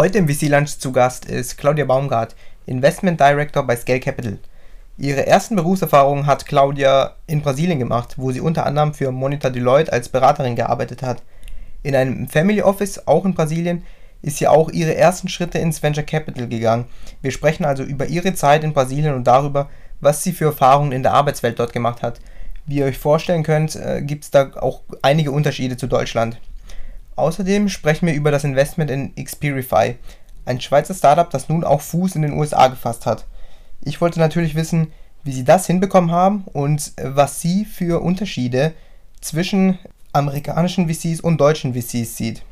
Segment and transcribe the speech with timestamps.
[0.00, 2.36] Heute im VC Lunch zu Gast ist Claudia Baumgart,
[2.66, 4.38] Investment Director bei Scale Capital.
[4.96, 9.92] Ihre ersten Berufserfahrungen hat Claudia in Brasilien gemacht, wo sie unter anderem für Monitor Deloitte
[9.92, 11.24] als Beraterin gearbeitet hat.
[11.82, 13.82] In einem Family Office, auch in Brasilien,
[14.22, 16.84] ist sie auch ihre ersten Schritte ins Venture Capital gegangen.
[17.20, 19.68] Wir sprechen also über ihre Zeit in Brasilien und darüber,
[20.00, 22.20] was sie für Erfahrungen in der Arbeitswelt dort gemacht hat.
[22.66, 26.38] Wie ihr euch vorstellen könnt, äh, gibt es da auch einige Unterschiede zu Deutschland.
[27.18, 29.96] Außerdem sprechen wir über das Investment in Xperify,
[30.44, 33.26] ein Schweizer Startup, das nun auch Fuß in den USA gefasst hat.
[33.82, 34.92] Ich wollte natürlich wissen,
[35.24, 38.72] wie sie das hinbekommen haben und äh, was sie für Unterschiede
[39.20, 39.78] zwischen
[40.12, 42.42] amerikanischen VCs und deutschen VCs sieht.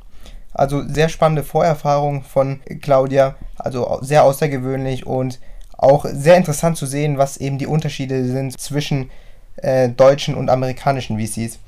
[0.52, 5.39] Also sehr spannende Vorerfahrung von Claudia, also sehr außergewöhnlich und
[5.78, 9.11] auch sehr interessant zu sehen, was eben die Unterschiede sind zwischen
[9.56, 11.61] äh, deutschen und amerikanischen VCs.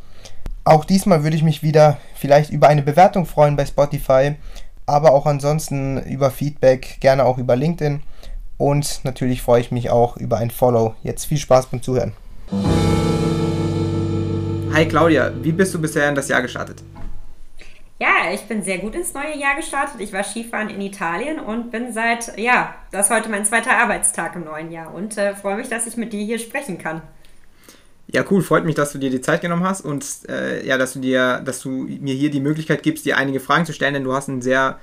[0.69, 4.35] Auch diesmal würde ich mich wieder vielleicht über eine Bewertung freuen bei Spotify,
[4.85, 8.03] aber auch ansonsten über Feedback, gerne auch über LinkedIn.
[8.59, 10.95] Und natürlich freue ich mich auch über ein Follow.
[11.03, 12.13] Jetzt viel Spaß beim Zuhören.
[14.75, 16.83] Hi Claudia, wie bist du bisher in das Jahr gestartet?
[17.99, 19.99] Ja, ich bin sehr gut ins neue Jahr gestartet.
[20.01, 24.37] Ich war Skifahren in Italien und bin seit, ja, das ist heute mein zweiter Arbeitstag
[24.37, 27.01] im neuen Jahr und äh, freue mich, dass ich mit dir hier sprechen kann.
[28.11, 30.95] Ja, cool, freut mich, dass du dir die Zeit genommen hast und äh, ja, dass
[30.95, 34.05] du dir, dass du mir hier die Möglichkeit gibst, dir einige Fragen zu stellen, denn
[34.05, 34.79] du hast einen sehr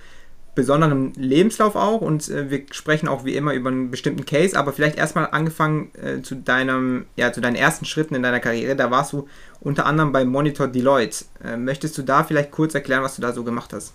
[0.53, 4.73] besonderen Lebenslauf auch und äh, wir sprechen auch wie immer über einen bestimmten Case, aber
[4.73, 8.75] vielleicht erstmal angefangen äh, zu deinem, ja, zu deinen ersten Schritten in deiner Karriere.
[8.75, 9.27] Da warst du
[9.59, 11.25] unter anderem bei Monitor Deloitte.
[11.43, 13.93] Äh, möchtest du da vielleicht kurz erklären, was du da so gemacht hast?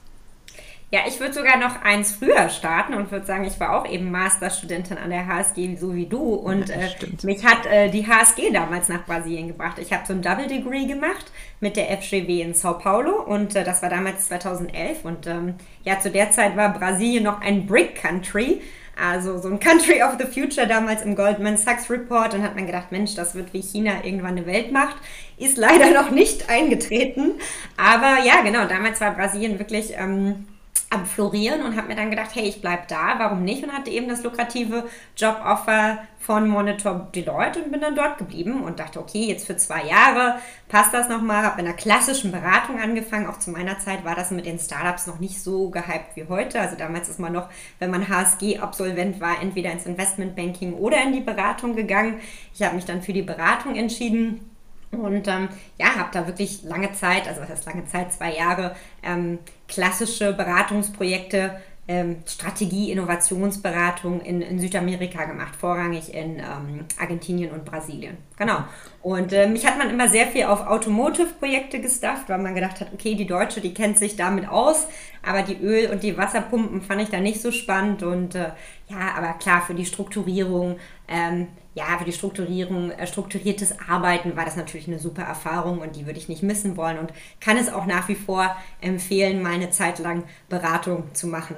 [0.92, 4.10] Ja, ich würde sogar noch eins früher starten und würde sagen, ich war auch eben
[4.10, 6.34] Masterstudentin an der HSG, so wie du.
[6.34, 6.91] Und ja, äh,
[7.22, 9.78] mich hat äh, die HSG damals nach Brasilien gebracht.
[9.78, 13.62] Ich habe so ein Double Degree gemacht mit der FGW in Sao Paulo und äh,
[13.62, 15.05] das war damals 2011.
[15.05, 18.60] Und ähm, ja, zu der Zeit war Brasilien noch ein Brick Country.
[19.00, 22.66] Also so ein Country of the Future damals im Goldman Sachs Report und hat man
[22.66, 24.97] gedacht, Mensch, das wird wie China irgendwann eine Weltmacht.
[25.38, 27.34] Ist leider noch nicht eingetreten.
[27.76, 30.47] Aber ja, genau, damals war Brasilien wirklich ähm,
[30.90, 33.62] am Florieren und habe mir dann gedacht, hey, ich bleibe da, warum nicht?
[33.62, 38.80] Und hatte eben das lukrative Joboffer von Monitor Deloitte und bin dann dort geblieben und
[38.80, 41.44] dachte, okay, jetzt für zwei Jahre passt das nochmal.
[41.44, 43.28] Habe in einer klassischen Beratung angefangen.
[43.28, 46.60] Auch zu meiner Zeit war das mit den Startups noch nicht so gehypt wie heute.
[46.60, 51.20] Also damals ist man noch, wenn man HSG-Absolvent war, entweder ins Investmentbanking oder in die
[51.20, 52.20] Beratung gegangen.
[52.52, 54.50] Ich habe mich dann für die Beratung entschieden
[54.92, 58.74] und ähm, ja, habe da wirklich lange Zeit, also was heißt lange Zeit, zwei Jahre,
[59.02, 67.64] ähm, klassische Beratungsprojekte, ähm, Strategie, Innovationsberatung in, in, Südamerika gemacht, vorrangig in ähm, Argentinien und
[67.64, 68.16] Brasilien.
[68.36, 68.64] Genau.
[69.03, 72.93] Und äh, mich hat man immer sehr viel auf Automotive-Projekte gestafft, weil man gedacht hat,
[72.93, 74.87] okay, die Deutsche, die kennt sich damit aus,
[75.27, 78.03] aber die Öl- und die Wasserpumpen fand ich da nicht so spannend.
[78.03, 78.50] Und äh,
[78.88, 80.77] ja, aber klar, für die Strukturierung
[81.09, 85.97] ähm, ja, für die Strukturierung, äh, strukturiertes Arbeiten war das natürlich eine super Erfahrung und
[85.97, 89.53] die würde ich nicht missen wollen und kann es auch nach wie vor empfehlen, mal
[89.53, 91.56] eine Zeit lang Beratung zu machen.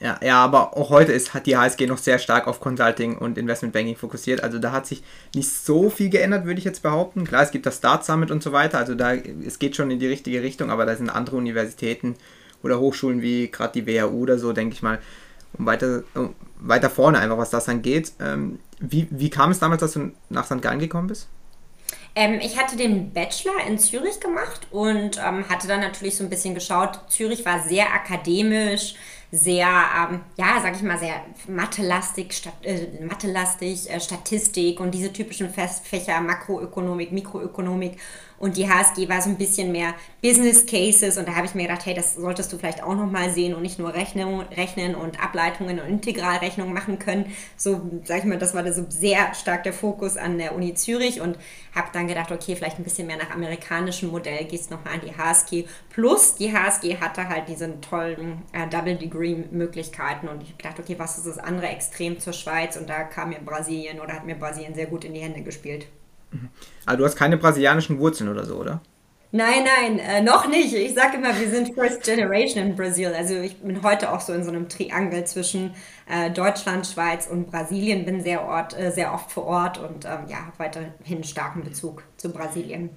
[0.00, 3.38] Ja, ja, aber auch heute ist, hat die HSG noch sehr stark auf Consulting und
[3.38, 4.42] Investment Banking fokussiert.
[4.42, 5.02] Also da hat sich
[5.34, 7.24] nicht so viel geändert, würde ich jetzt behaupten.
[7.24, 8.78] Klar, es gibt das Start Summit und so weiter.
[8.78, 12.16] Also da, es geht schon in die richtige Richtung, aber da sind andere Universitäten
[12.62, 14.98] oder Hochschulen wie gerade die WHU oder so, denke ich mal,
[15.58, 18.12] um weiter, um weiter vorne einfach, was das angeht.
[18.20, 20.62] Ähm, wie, wie kam es damals, dass du nach St.
[20.62, 21.28] Gallen gekommen bist?
[22.16, 26.30] Ähm, ich hatte den Bachelor in Zürich gemacht und ähm, hatte dann natürlich so ein
[26.30, 27.00] bisschen geschaut.
[27.08, 28.94] Zürich war sehr akademisch,
[29.30, 31.14] sehr, ähm, ja, sag ich mal, sehr
[31.48, 37.98] mathelastig, Stat äh, mathelastig äh, Statistik und diese typischen Fächer Makroökonomik, Mikroökonomik.
[38.36, 41.62] Und die HSG war so ein bisschen mehr Business Cases und da habe ich mir
[41.62, 45.22] gedacht, hey, das solltest du vielleicht auch nochmal sehen und nicht nur rechnen, rechnen und
[45.22, 47.32] Ableitungen und Integralrechnungen machen können.
[47.56, 51.20] So, sag ich mal, das war so sehr stark der Fokus an der Uni Zürich
[51.20, 51.38] und
[51.74, 55.16] habe dann gedacht, okay, vielleicht ein bisschen mehr nach amerikanischem Modell, gehst nochmal an die
[55.16, 55.64] HSG.
[55.90, 60.78] Plus die HSG hatte halt diese tollen äh, Double Degree Möglichkeiten und ich habe gedacht,
[60.78, 62.76] okay, was ist das andere Extrem zur Schweiz?
[62.76, 65.86] Und da kam mir Brasilien oder hat mir Brasilien sehr gut in die Hände gespielt.
[66.86, 68.80] Aber du hast keine brasilianischen Wurzeln oder so, oder?
[69.36, 70.72] Nein, nein, äh, noch nicht.
[70.74, 73.12] Ich sage immer, wir sind First Generation in Brasil.
[73.12, 75.74] Also ich bin heute auch so in so einem Triangel zwischen
[76.08, 78.04] äh, Deutschland, Schweiz und Brasilien.
[78.04, 82.04] Bin sehr, Ort, äh, sehr oft vor Ort und ähm, ja, habe weiterhin starken Bezug
[82.16, 82.90] zu Brasilien.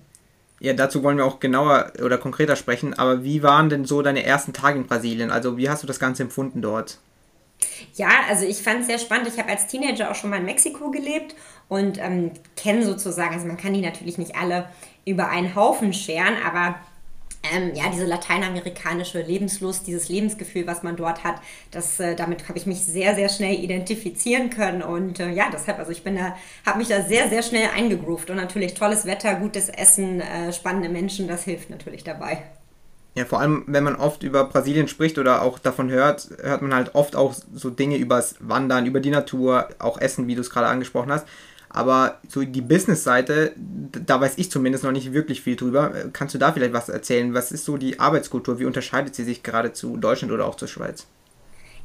[0.60, 2.94] Ja, dazu wollen wir auch genauer oder konkreter sprechen.
[2.94, 5.30] Aber wie waren denn so deine ersten Tage in Brasilien?
[5.30, 6.98] Also wie hast du das Ganze empfunden dort?
[7.96, 9.28] Ja, also ich fand es sehr spannend.
[9.28, 11.36] Ich habe als Teenager auch schon mal in Mexiko gelebt
[11.70, 14.70] und ähm, kenne sozusagen, also man kann die natürlich nicht alle
[15.06, 16.76] über einen Haufen scheren, aber
[17.54, 21.42] ähm, ja, diese lateinamerikanische Lebenslust, dieses Lebensgefühl, was man dort hat,
[21.72, 24.82] das, äh, damit habe ich mich sehr, sehr schnell identifizieren können.
[24.82, 26.36] Und äh, ja, deshalb, also ich bin da,
[26.66, 28.30] habe mich da sehr, sehr schnell eingegroovt.
[28.30, 32.44] Und natürlich tolles Wetter, gutes Essen, äh, spannende Menschen, das hilft natürlich dabei.
[33.18, 36.76] Ja, vor allem, wenn man oft über Brasilien spricht oder auch davon hört, hört man
[36.76, 40.52] halt oft auch so Dinge übers Wandern, über die Natur, auch Essen, wie du es
[40.52, 41.26] gerade angesprochen hast.
[41.70, 45.92] Aber so die Business-Seite, da weiß ich zumindest noch nicht wirklich viel drüber.
[46.14, 47.34] Kannst du da vielleicht was erzählen?
[47.34, 48.60] Was ist so die Arbeitskultur?
[48.60, 51.08] Wie unterscheidet sie sich gerade zu Deutschland oder auch zur Schweiz?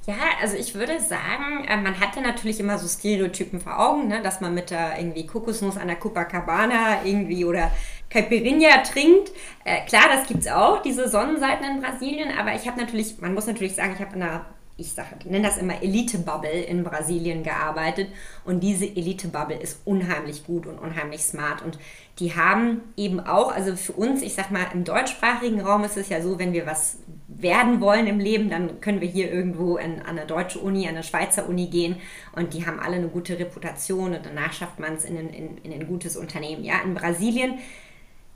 [0.04, 4.20] Ja, also ich würde sagen, äh, man hatte natürlich immer so Stereotypen vor Augen, ne?
[4.20, 7.70] dass man mit der irgendwie Kokosnuss an der Copacabana irgendwie oder
[8.10, 9.30] Caipirinha trinkt.
[9.64, 13.32] Äh, klar, das gibt es auch, diese Sonnenseiten in Brasilien, aber ich habe natürlich, man
[13.32, 14.44] muss natürlich sagen, ich habe in einer
[14.82, 18.08] ich sage, nenne das immer Elite-Bubble in Brasilien gearbeitet.
[18.44, 21.62] Und diese Elite-Bubble ist unheimlich gut und unheimlich smart.
[21.62, 21.78] Und
[22.18, 26.08] die haben eben auch, also für uns, ich sag mal, im deutschsprachigen Raum ist es
[26.08, 26.98] ja so, wenn wir was
[27.28, 30.94] werden wollen im Leben, dann können wir hier irgendwo in, an eine deutsche Uni, an
[30.94, 31.96] eine Schweizer Uni gehen.
[32.36, 35.72] Und die haben alle eine gute Reputation und danach schafft man es in, in, in
[35.72, 36.64] ein gutes Unternehmen.
[36.64, 37.58] Ja, in Brasilien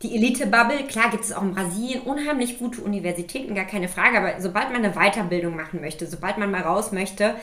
[0.03, 4.41] die Elite-Bubble, klar gibt es auch in Brasilien unheimlich gute Universitäten, gar keine Frage, aber
[4.41, 7.35] sobald man eine Weiterbildung machen möchte, sobald man mal raus möchte,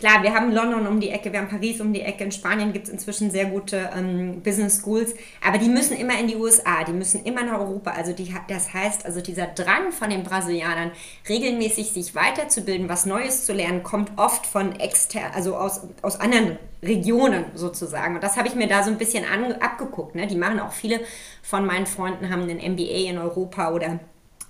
[0.00, 2.72] Klar, wir haben London um die Ecke, wir haben Paris um die Ecke, in Spanien
[2.72, 5.14] gibt es inzwischen sehr gute ähm, Business Schools,
[5.46, 7.90] aber die müssen immer in die USA, die müssen immer nach Europa.
[7.90, 10.92] Also die, das heißt, also dieser Drang von den Brasilianern,
[11.28, 16.56] regelmäßig sich weiterzubilden, was Neues zu lernen, kommt oft von extern, also aus, aus anderen
[16.82, 18.14] Regionen sozusagen.
[18.14, 20.14] Und das habe ich mir da so ein bisschen an, abgeguckt.
[20.14, 20.26] Ne?
[20.26, 21.00] Die machen auch viele
[21.42, 24.00] von meinen Freunden, haben einen MBA in Europa oder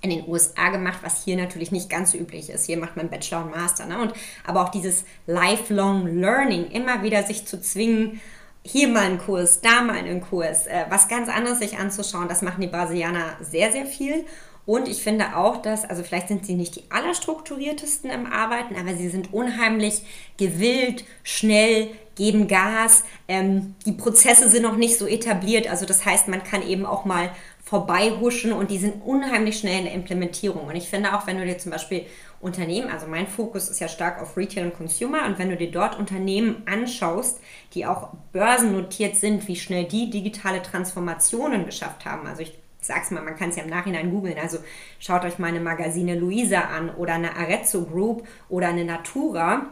[0.01, 2.65] in den USA gemacht, was hier natürlich nicht ganz so üblich ist.
[2.65, 3.85] Hier macht man Bachelor und Master.
[3.85, 4.01] Ne?
[4.01, 4.13] Und,
[4.45, 8.19] aber auch dieses Lifelong Learning, immer wieder sich zu zwingen,
[8.63, 12.41] hier mal einen Kurs, da mal einen Kurs, äh, was ganz anderes sich anzuschauen, das
[12.41, 14.25] machen die Brasilianer sehr, sehr viel.
[14.65, 18.95] Und ich finde auch, dass, also vielleicht sind sie nicht die allerstrukturiertesten im Arbeiten, aber
[18.95, 20.03] sie sind unheimlich
[20.37, 23.03] gewillt, schnell, geben Gas.
[23.27, 25.67] Ähm, die Prozesse sind noch nicht so etabliert.
[25.67, 27.31] Also das heißt, man kann eben auch mal
[27.71, 30.67] vorbeihuschen und die sind unheimlich schnell in der Implementierung.
[30.67, 32.05] Und ich finde auch, wenn du dir zum Beispiel
[32.41, 35.71] Unternehmen, also mein Fokus ist ja stark auf Retail und Consumer und wenn du dir
[35.71, 37.39] dort Unternehmen anschaust,
[37.73, 42.27] die auch börsennotiert sind, wie schnell die digitale Transformationen geschafft haben.
[42.27, 44.35] Also ich sag's mal, man kann es ja im Nachhinein googeln.
[44.37, 44.57] Also
[44.99, 49.67] schaut euch meine Magazine Luisa an oder eine Arezzo Group oder eine Natura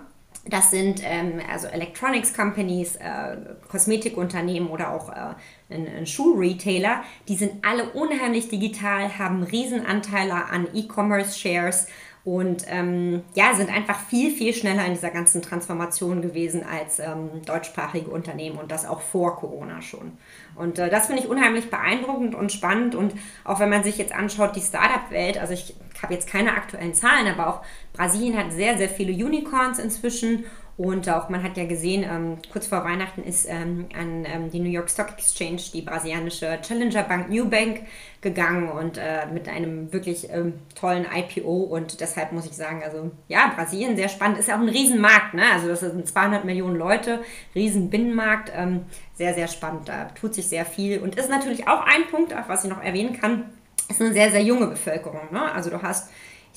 [0.46, 3.38] das sind ähm, also Electronics Companies, äh,
[3.70, 5.36] Kosmetikunternehmen oder auch äh,
[5.74, 7.04] ein, ein Schuhretailer.
[7.28, 11.88] Die sind alle unheimlich digital, haben Riesenanteile an E-Commerce-Shares
[12.30, 17.42] und ähm, ja, sind einfach viel, viel schneller in dieser ganzen Transformation gewesen als ähm,
[17.44, 20.12] deutschsprachige Unternehmen und das auch vor Corona schon.
[20.54, 22.94] Und äh, das finde ich unheimlich beeindruckend und spannend.
[22.94, 23.16] Und
[23.46, 25.74] auch wenn man sich jetzt anschaut, die Startup-Welt, also ich
[26.04, 27.62] habe jetzt keine aktuellen Zahlen, aber auch
[27.94, 30.44] Brasilien hat sehr, sehr viele Unicorns inzwischen
[30.80, 34.62] und auch man hat ja gesehen, ähm, kurz vor Weihnachten ist ähm, an ähm, die
[34.62, 37.82] New York Stock Exchange die brasilianische Challenger Bank New Bank
[38.22, 41.64] gegangen und äh, mit einem wirklich ähm, tollen IPO.
[41.64, 44.38] Und deshalb muss ich sagen, also ja, Brasilien sehr spannend.
[44.38, 45.44] Ist ja auch ein Riesenmarkt, ne?
[45.52, 47.20] Also das sind 200 Millionen Leute,
[47.56, 48.50] riesen Binnenmarkt.
[48.56, 48.86] Ähm,
[49.16, 49.90] sehr, sehr spannend.
[49.90, 51.00] Da tut sich sehr viel.
[51.00, 53.50] Und ist natürlich auch ein Punkt, auch was ich noch erwähnen kann,
[53.90, 55.28] ist eine sehr, sehr junge Bevölkerung.
[55.32, 55.52] Ne?
[55.52, 56.10] Also du hast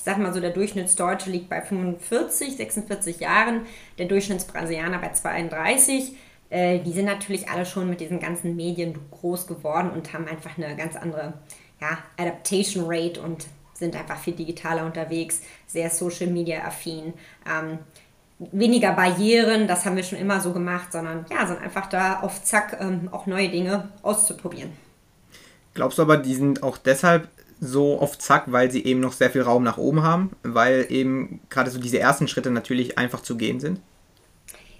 [0.03, 3.61] sag mal so, der Durchschnittsdeutsche liegt bei 45, 46 Jahren,
[3.97, 6.15] der Durchschnittsbrasilianer bei 32.
[6.49, 10.57] Äh, die sind natürlich alle schon mit diesen ganzen Medien groß geworden und haben einfach
[10.57, 11.33] eine ganz andere
[11.79, 17.13] ja, Adaptation Rate und sind einfach viel digitaler unterwegs, sehr Social Media affin.
[17.49, 17.79] Ähm,
[18.51, 22.43] weniger Barrieren, das haben wir schon immer so gemacht, sondern ja, sind einfach da auf
[22.43, 24.71] Zack ähm, auch neue Dinge auszuprobieren.
[25.73, 27.29] Glaubst du aber, die sind auch deshalb
[27.63, 31.39] so auf Zack, weil sie eben noch sehr viel Raum nach oben haben, weil eben
[31.49, 33.79] gerade so diese ersten Schritte natürlich einfach zu gehen sind?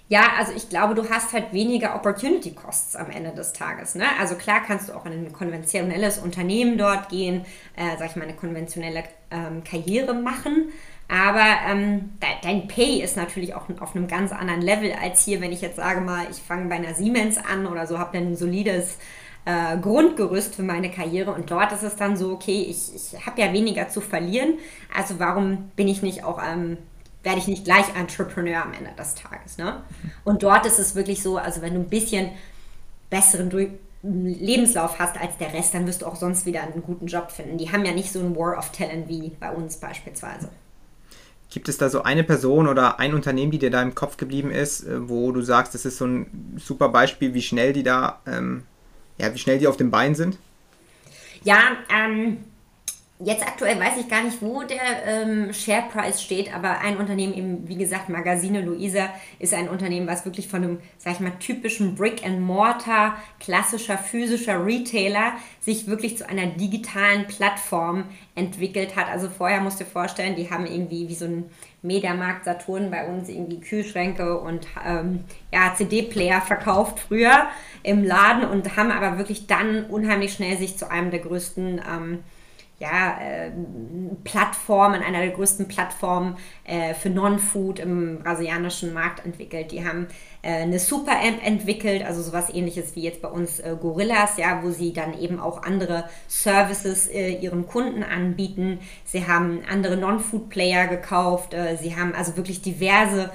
[0.08, 3.94] Ja, also ich glaube, du hast halt weniger Opportunity Costs am Ende des Tages.
[3.94, 4.04] Ne?
[4.20, 8.24] Also klar kannst du auch in ein konventionelles Unternehmen dort gehen, äh, sag ich mal,
[8.24, 10.68] eine konventionelle ähm, Karriere machen.
[11.08, 12.12] Aber ähm,
[12.42, 15.76] dein Pay ist natürlich auch auf einem ganz anderen Level als hier, wenn ich jetzt
[15.76, 18.98] sage mal, ich fange bei einer Siemens an oder so, habe dann ein solides
[19.44, 21.32] äh, Grundgerüst für meine Karriere.
[21.32, 24.54] Und dort ist es dann so, okay, ich, ich habe ja weniger zu verlieren.
[24.94, 26.78] Also warum bin ich nicht auch, ähm,
[27.22, 29.58] werde ich nicht gleich Entrepreneur am Ende des Tages.
[29.58, 29.82] Ne?
[30.24, 32.30] Und dort ist es wirklich so, also wenn du ein bisschen
[33.10, 33.68] besseren Durch
[34.02, 37.56] Lebenslauf hast als der Rest, dann wirst du auch sonst wieder einen guten Job finden.
[37.56, 40.50] Die haben ja nicht so ein War of Talent wie bei uns beispielsweise.
[41.50, 44.50] Gibt es da so eine Person oder ein Unternehmen, die dir da im Kopf geblieben
[44.50, 48.20] ist, äh, wo du sagst, das ist so ein super Beispiel, wie schnell die da
[48.26, 48.64] ähm,
[49.18, 50.38] ja, wie schnell die auf dem Bein sind?
[51.42, 52.38] Ja, ähm,
[53.20, 57.32] Jetzt aktuell weiß ich gar nicht, wo der ähm, Share Price steht, aber ein Unternehmen,
[57.32, 61.30] eben wie gesagt, Magazine Luisa, ist ein Unternehmen, was wirklich von einem, sag ich mal,
[61.38, 69.08] typischen Brick and Mortar, klassischer physischer Retailer sich wirklich zu einer digitalen Plattform entwickelt hat.
[69.08, 71.44] Also vorher musst du dir vorstellen, die haben irgendwie wie so ein
[71.82, 77.46] Mediamarkt Saturn bei uns irgendwie Kühlschränke und ähm, ja, CD-Player verkauft früher
[77.84, 82.24] im Laden und haben aber wirklich dann unheimlich schnell sich zu einem der größten ähm,
[82.80, 83.52] ja, äh,
[84.24, 89.70] Plattformen, einer der größten Plattformen äh, für Non-Food im brasilianischen Markt entwickelt.
[89.70, 90.08] Die haben
[90.42, 94.70] äh, eine Super-App entwickelt, also sowas ähnliches wie jetzt bei uns äh, Gorillas, ja, wo
[94.70, 98.80] sie dann eben auch andere Services äh, ihren Kunden anbieten.
[99.04, 101.54] Sie haben andere Non-Food-Player gekauft.
[101.54, 103.30] Äh, sie haben also wirklich diverse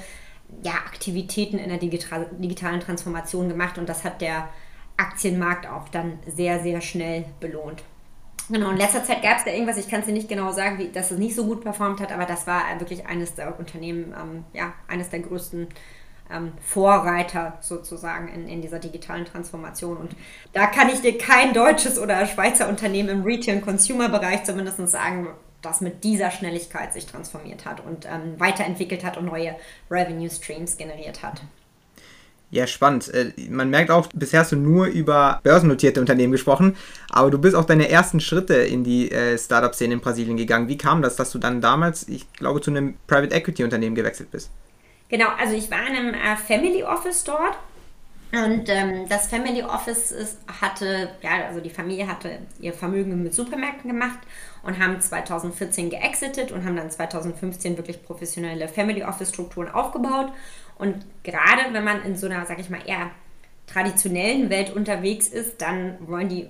[0.63, 4.49] ja, Aktivitäten in der digitalen Transformation gemacht und das hat der
[4.97, 7.83] Aktienmarkt auch dann sehr, sehr schnell belohnt.
[8.49, 10.79] Genau, in letzter Zeit gab es da irgendwas, ich kann es dir nicht genau sagen,
[10.79, 14.15] wie, dass es nicht so gut performt hat, aber das war wirklich eines der Unternehmen,
[14.19, 15.67] ähm, ja, eines der größten
[16.31, 19.97] ähm, Vorreiter sozusagen in, in dieser digitalen Transformation.
[19.97, 20.15] Und
[20.53, 25.27] da kann ich dir kein deutsches oder Schweizer Unternehmen im Retail- und Consumer-Bereich zumindest sagen,
[25.61, 29.55] das mit dieser Schnelligkeit sich transformiert hat und ähm, weiterentwickelt hat und neue
[29.91, 31.41] Revenue Streams generiert hat.
[32.51, 33.13] Ja, spannend.
[33.13, 36.75] Äh, man merkt auch, bisher hast du nur über börsennotierte Unternehmen gesprochen,
[37.09, 40.67] aber du bist auch deine ersten Schritte in die äh, Startup-Szene in Brasilien gegangen.
[40.67, 44.31] Wie kam das, dass du dann damals, ich glaube, zu einem Private Equity Unternehmen gewechselt
[44.31, 44.49] bist?
[45.09, 47.57] Genau, also ich war in einem äh, Family Office dort
[48.31, 53.33] und ähm, das Family Office ist, hatte, ja, also die Familie hatte ihr Vermögen mit
[53.33, 54.19] Supermärkten gemacht
[54.61, 60.31] und haben 2014 geexitet und haben dann 2015 wirklich professionelle Family Office Strukturen aufgebaut.
[60.79, 63.11] Und gerade wenn man in so einer, sag ich mal, eher
[63.67, 66.47] traditionellen Welt unterwegs ist, dann wollen die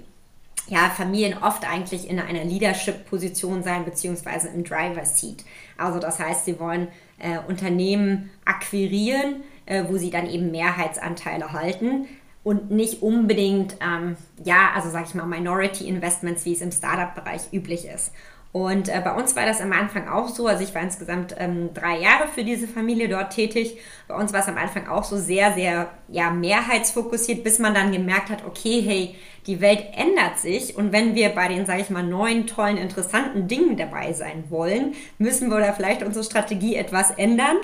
[0.68, 5.44] ja, Familien oft eigentlich in einer Leadership-Position sein, beziehungsweise im Driver-Seat.
[5.78, 12.08] Also das heißt, sie wollen äh, Unternehmen akquirieren, äh, wo sie dann eben Mehrheitsanteile halten
[12.44, 17.52] und nicht unbedingt, ähm, ja, also sage ich mal, Minority Investments, wie es im Startup-Bereich
[17.52, 18.12] üblich ist.
[18.52, 21.70] Und äh, bei uns war das am Anfang auch so, also ich war insgesamt ähm,
[21.76, 23.78] drei Jahre für diese Familie dort tätig.
[24.08, 27.92] Bei uns war es am Anfang auch so sehr, sehr ja, mehrheitsfokussiert, bis man dann
[27.92, 29.16] gemerkt hat, okay, hey,
[29.46, 30.76] die Welt ändert sich.
[30.76, 34.96] Und wenn wir bei den, sage ich mal, neuen, tollen, interessanten Dingen dabei sein wollen,
[35.20, 37.58] müssen wir da vielleicht unsere Strategie etwas ändern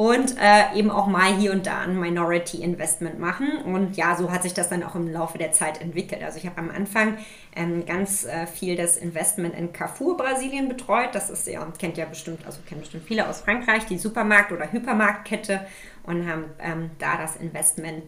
[0.00, 3.58] und äh, eben auch mal hier und da ein Minority Investment machen.
[3.66, 6.22] Und ja, so hat sich das dann auch im Laufe der Zeit entwickelt.
[6.22, 7.18] Also ich habe am Anfang
[7.54, 11.10] ähm, ganz äh, viel das Investment in Carrefour Brasilien betreut.
[11.12, 14.72] Das ist ja, kennt ja bestimmt, also kennen bestimmt viele aus Frankreich, die Supermarkt- oder
[14.72, 15.66] Hypermarktkette
[16.04, 18.02] und haben ähm, da das Investment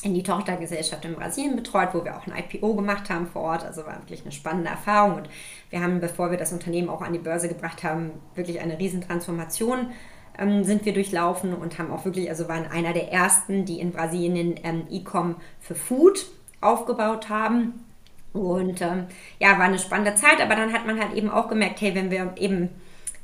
[0.00, 3.64] in die Tochtergesellschaft in Brasilien betreut, wo wir auch ein IPO gemacht haben vor Ort.
[3.64, 5.16] Also war wirklich eine spannende Erfahrung.
[5.16, 5.28] Und
[5.68, 9.90] wir haben, bevor wir das Unternehmen auch an die Börse gebracht haben, wirklich eine Riesentransformation
[10.38, 13.92] ähm, sind wir durchlaufen und haben auch wirklich, also waren einer der ersten, die in
[13.92, 16.26] Brasilien ähm, E-Com für Food
[16.60, 17.84] aufgebaut haben.
[18.32, 19.06] Und ähm,
[19.38, 22.10] ja, war eine spannende Zeit, aber dann hat man halt eben auch gemerkt, hey, wenn
[22.10, 22.68] wir eben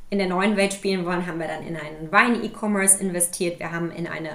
[0.09, 3.91] in der neuen Welt spielen wollen, haben wir dann in einen Wein-E-Commerce investiert, wir haben
[3.91, 4.31] in eine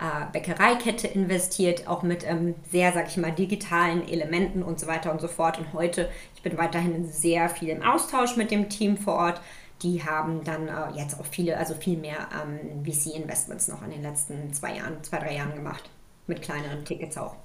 [0.00, 5.12] äh, Bäckereikette investiert, auch mit ähm, sehr, sag ich mal, digitalen Elementen und so weiter
[5.12, 5.58] und so fort.
[5.58, 9.40] Und heute, ich bin weiterhin sehr viel im Austausch mit dem Team vor Ort,
[9.82, 14.02] die haben dann äh, jetzt auch viele, also viel mehr ähm, VC-Investments noch in den
[14.02, 15.88] letzten zwei Jahren, zwei, drei Jahren gemacht.
[16.26, 17.36] Mit kleineren Tickets auch.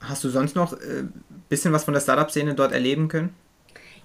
[0.00, 3.34] Hast du sonst noch ein äh, bisschen was von der Startup-Szene dort erleben können?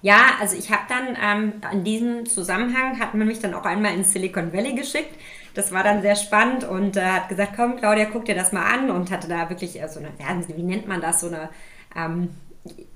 [0.02, 3.94] Ja, also ich habe dann ähm, in diesem Zusammenhang, hat man mich dann auch einmal
[3.94, 5.18] in Silicon Valley geschickt.
[5.54, 8.66] Das war dann sehr spannend und äh, hat gesagt, komm Claudia, guck dir das mal
[8.66, 10.10] an und hatte da wirklich äh, so eine,
[10.54, 11.48] wie nennt man das, so eine
[11.96, 12.28] ähm,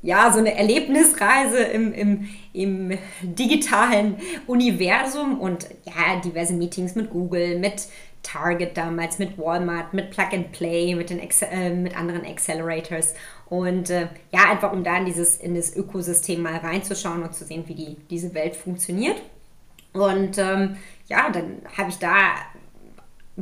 [0.02, 7.58] ja, so eine Erlebnisreise im, im, im digitalen Universum und ja, diverse Meetings mit Google,
[7.58, 7.88] mit
[8.22, 13.14] Target damals, mit Walmart, mit Plug and Play, mit, den äh, mit anderen Accelerators
[13.46, 17.44] und äh, ja, einfach um da in dieses in das Ökosystem mal reinzuschauen und zu
[17.44, 19.20] sehen, wie die, diese Welt funktioniert.
[19.92, 20.76] Und ähm,
[21.08, 22.34] ja, dann habe ich da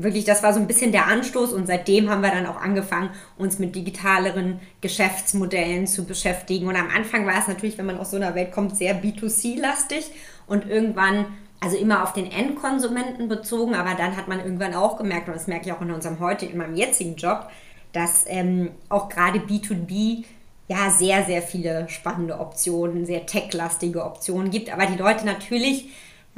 [0.02, 3.10] wirklich, das war so ein bisschen der Anstoß und seitdem haben wir dann auch angefangen,
[3.36, 6.66] uns mit digitaleren Geschäftsmodellen zu beschäftigen.
[6.66, 10.10] Und am Anfang war es natürlich, wenn man aus so einer Welt kommt, sehr B2C-lastig
[10.46, 11.26] und irgendwann,
[11.60, 15.46] also immer auf den Endkonsumenten bezogen, aber dann hat man irgendwann auch gemerkt, und das
[15.46, 17.50] merke ich auch in unserem heutigen, in meinem jetzigen Job,
[17.92, 20.24] dass ähm, auch gerade B2B
[20.68, 25.88] ja sehr, sehr viele spannende Optionen, sehr tech-lastige Optionen gibt, aber die Leute natürlich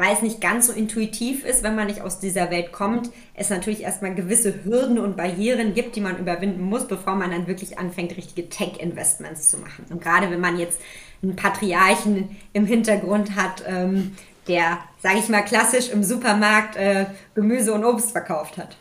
[0.00, 3.50] weil es nicht ganz so intuitiv ist, wenn man nicht aus dieser Welt kommt, es
[3.50, 7.78] natürlich erstmal gewisse Hürden und Barrieren gibt, die man überwinden muss, bevor man dann wirklich
[7.78, 9.84] anfängt, richtige Tech-Investments zu machen.
[9.90, 10.80] Und gerade wenn man jetzt
[11.22, 14.16] einen Patriarchen im Hintergrund hat, ähm,
[14.48, 17.04] der, sage ich mal, klassisch im Supermarkt äh,
[17.34, 18.78] Gemüse und Obst verkauft hat.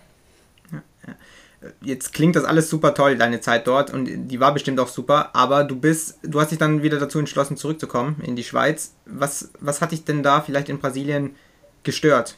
[1.82, 5.32] Jetzt klingt das alles super toll, deine Zeit dort, und die war bestimmt auch super,
[5.34, 8.94] aber du bist, du hast dich dann wieder dazu entschlossen, zurückzukommen in die Schweiz.
[9.06, 11.36] Was, was hat dich denn da vielleicht in Brasilien
[11.84, 12.38] gestört?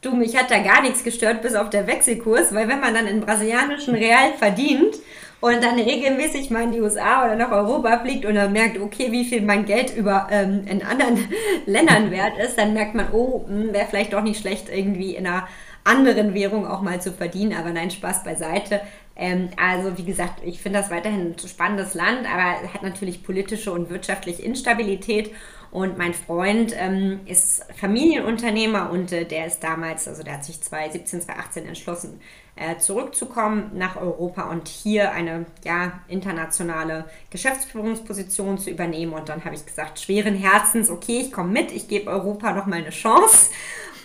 [0.00, 3.06] Du, mich hat da gar nichts gestört, bis auf der Wechselkurs, weil wenn man dann
[3.06, 4.96] in brasilianischen Real verdient
[5.40, 9.10] und dann regelmäßig mal in die USA oder nach Europa fliegt und dann merkt, okay,
[9.10, 11.28] wie viel mein Geld über ähm, in anderen
[11.66, 15.26] Ländern wert ist, dann merkt man, oh, hm, wäre vielleicht doch nicht schlecht, irgendwie in
[15.26, 15.48] einer
[15.88, 17.54] anderen Währung auch mal zu verdienen.
[17.54, 18.80] Aber nein, Spaß beiseite.
[19.16, 23.72] Ähm, also wie gesagt, ich finde das weiterhin ein spannendes Land, aber hat natürlich politische
[23.72, 25.32] und wirtschaftliche Instabilität.
[25.70, 30.62] Und mein Freund ähm, ist Familienunternehmer und äh, der ist damals, also der hat sich
[30.62, 32.20] 2017, 2018 entschlossen,
[32.56, 39.12] äh, zurückzukommen nach Europa und hier eine ja, internationale Geschäftsführungsposition zu übernehmen.
[39.12, 42.64] Und dann habe ich gesagt, schweren Herzens, okay, ich komme mit, ich gebe Europa noch
[42.64, 43.50] mal eine Chance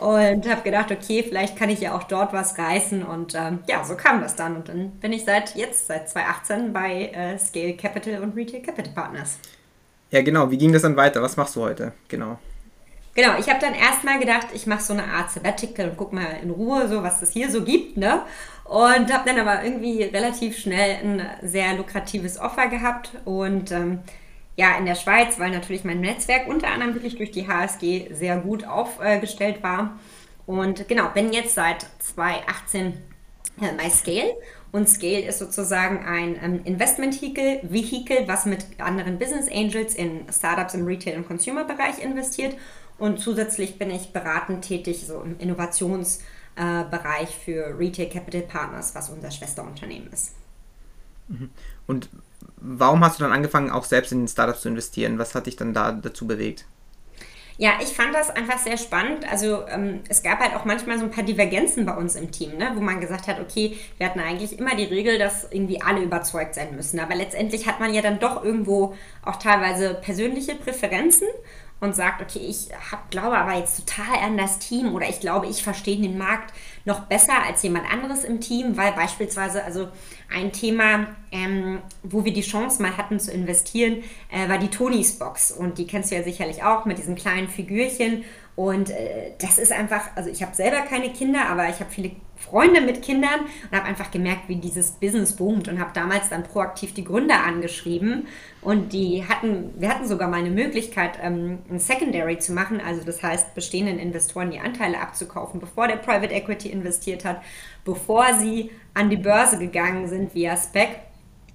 [0.03, 3.86] und habe gedacht, okay, vielleicht kann ich ja auch dort was reißen und ähm, ja,
[3.86, 7.75] so kam das dann und dann bin ich seit jetzt, seit 2018 bei äh, Scale
[7.75, 9.39] Capital und Retail Capital Partners.
[10.12, 10.51] Ja, genau.
[10.51, 11.22] Wie ging das dann weiter?
[11.22, 11.93] Was machst du heute?
[12.10, 12.38] Genau.
[13.15, 16.38] Genau, ich habe dann erstmal gedacht, ich mache so eine Art Sabbatical und guck mal
[16.41, 18.24] in Ruhe, so was es hier so gibt, ne?
[18.65, 24.00] Und habe dann aber irgendwie relativ schnell ein sehr lukratives Offer gehabt und ähm,
[24.55, 28.38] ja, in der Schweiz, weil natürlich mein Netzwerk unter anderem wirklich durch die HSG sehr
[28.38, 30.00] gut aufgestellt war.
[30.45, 32.93] Und genau, bin jetzt seit 2018
[33.62, 34.36] äh, bei Scale.
[34.72, 40.86] Und Scale ist sozusagen ein ähm, Investment-Vehikel, was mit anderen Business Angels in Startups im
[40.86, 42.55] Retail- und Consumer-Bereich investiert.
[42.98, 49.10] Und zusätzlich bin ich beratend tätig, so im Innovationsbereich äh, für Retail Capital Partners, was
[49.10, 50.33] unser Schwesterunternehmen ist.
[51.27, 51.50] Mhm.
[51.88, 52.10] Und
[52.63, 55.20] warum hast du dann angefangen, auch selbst in Startups zu investieren?
[55.20, 56.65] Was hat dich dann da dazu bewegt?
[57.58, 59.32] Ja, ich fand das einfach sehr spannend.
[59.32, 62.58] Also ähm, es gab halt auch manchmal so ein paar Divergenzen bei uns im Team,
[62.58, 62.71] ne?
[62.73, 66.56] wo man gesagt hat, okay, wir hatten eigentlich immer die Regel, dass irgendwie alle überzeugt
[66.56, 66.99] sein müssen.
[66.99, 71.28] Aber letztendlich hat man ja dann doch irgendwo auch teilweise persönliche Präferenzen
[71.80, 75.47] und sagt, okay, ich hab, glaube aber jetzt total an das Team oder ich glaube,
[75.47, 76.54] ich verstehe den Markt
[76.86, 79.89] noch besser als jemand anderes im Team, weil beispielsweise, also
[80.31, 85.17] ein Thema, ähm, wo wir die Chance mal hatten zu investieren, äh, war die Tonys
[85.19, 85.51] Box.
[85.51, 88.23] Und die kennst du ja sicherlich auch mit diesen kleinen Figürchen.
[88.55, 92.12] Und äh, das ist einfach, also ich habe selber keine Kinder, aber ich habe viele
[92.36, 96.43] Freunde mit Kindern und habe einfach gemerkt, wie dieses Business boomt und habe damals dann
[96.43, 98.27] proaktiv die Gründer angeschrieben
[98.62, 103.03] und die hatten, wir hatten sogar mal eine Möglichkeit, ähm, ein Secondary zu machen, also
[103.03, 107.41] das heißt bestehenden Investoren die Anteile abzukaufen, bevor der Private Equity investiert hat,
[107.86, 110.99] bevor sie an die Börse gegangen sind via SPEC.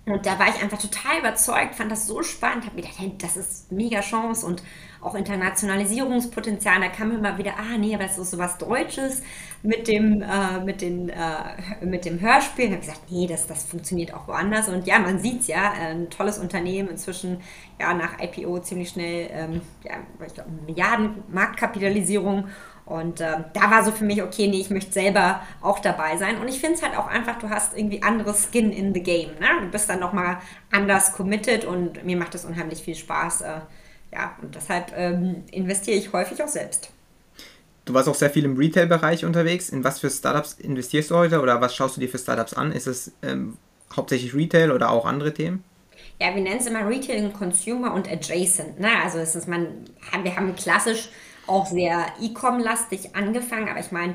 [0.06, 3.12] Und da war ich einfach total überzeugt, fand das so spannend, habe mir gedacht, hey,
[3.18, 4.62] das ist mega Chance und
[5.00, 6.80] auch Internationalisierungspotenzial.
[6.80, 9.22] Da kam immer wieder, ah nee, aber das ist so was Deutsches
[9.62, 12.66] mit dem, äh, mit den, äh, mit dem Hörspiel.
[12.66, 14.68] Und habe gesagt, nee, das, das funktioniert auch woanders.
[14.68, 17.40] Und ja, man sieht es ja, ein tolles Unternehmen, inzwischen
[17.78, 19.96] ja nach IPO ziemlich schnell, ähm, ja,
[20.26, 22.48] ich glaube, Milliarden Marktkapitalisierung.
[22.88, 26.38] Und äh, da war so für mich, okay, nee, ich möchte selber auch dabei sein.
[26.40, 29.32] Und ich finde es halt auch einfach, du hast irgendwie anderes Skin in the Game.
[29.38, 29.46] Ne?
[29.60, 30.38] Du bist dann nochmal
[30.70, 33.42] anders committed und mir macht es unheimlich viel Spaß.
[33.42, 33.60] Äh,
[34.10, 36.88] ja, und deshalb ähm, investiere ich häufig auch selbst.
[37.84, 39.68] Du warst auch sehr viel im Retail-Bereich unterwegs.
[39.68, 42.72] In was für Startups investierst du heute oder was schaust du dir für Startups an?
[42.72, 43.58] Ist es ähm,
[43.94, 45.62] hauptsächlich Retail oder auch andere Themen?
[46.18, 48.80] Ja, wir nennen es immer Retail Consumer und Adjacent.
[48.80, 48.88] Ne?
[49.04, 49.66] Also es ist man,
[50.22, 51.10] wir haben klassisch
[51.48, 54.14] auch sehr E-Com-lastig angefangen, aber ich meine,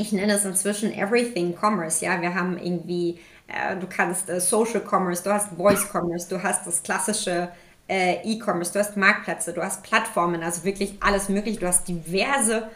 [0.00, 2.04] ich nenne es inzwischen Everything Commerce.
[2.04, 6.42] Ja, wir haben irgendwie, äh, du kannst äh, Social Commerce, du hast Voice Commerce, du
[6.42, 7.50] hast das klassische
[7.86, 11.60] äh, E-Commerce, du hast Marktplätze, du hast Plattformen, also wirklich alles mögliche.
[11.60, 12.70] Du hast diverse,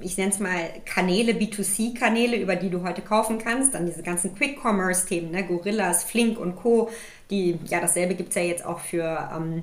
[0.00, 3.74] ich nenne es mal Kanäle, B2C-Kanäle, über die du heute kaufen kannst.
[3.74, 5.44] Dann diese ganzen Quick-Commerce-Themen, ne?
[5.44, 6.90] Gorillas, Flink und Co.
[7.30, 9.62] Die, ja, dasselbe gibt es ja jetzt auch für, ähm,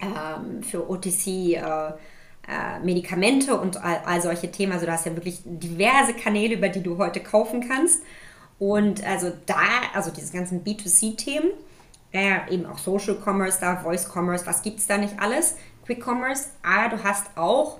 [0.00, 1.54] ähm, für OTC.
[1.54, 1.92] Äh,
[2.48, 4.72] äh, Medikamente und all, all, solche Themen.
[4.72, 8.02] Also du hast ja wirklich diverse Kanäle, über die du heute kaufen kannst.
[8.58, 9.54] Und also da,
[9.94, 11.50] also diese ganzen B2C-Themen,
[12.12, 15.56] äh, eben auch Social Commerce da, Voice Commerce, was gibt es da nicht alles?
[15.84, 17.78] Quick Commerce, aber du hast auch,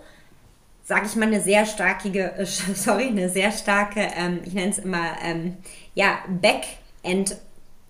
[0.85, 4.79] sage ich mal, eine sehr starke, äh, sorry, eine sehr starke, ähm, ich nenne es
[4.79, 5.57] immer, ähm,
[5.95, 7.37] ja, Backend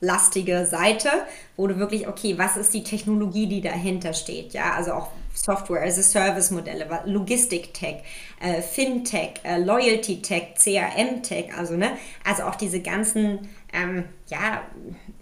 [0.00, 1.08] lastige Seite,
[1.56, 4.52] wo du wirklich, okay, was ist die Technologie, die dahinter steht?
[4.52, 8.02] Ja, also auch Software as a Service Modelle, Logistik Tech,
[8.40, 11.92] äh, Fintech, äh, Loyalty Tech, CRM Tech, also ne,
[12.24, 14.62] also auch diese ganzen, ähm, ja,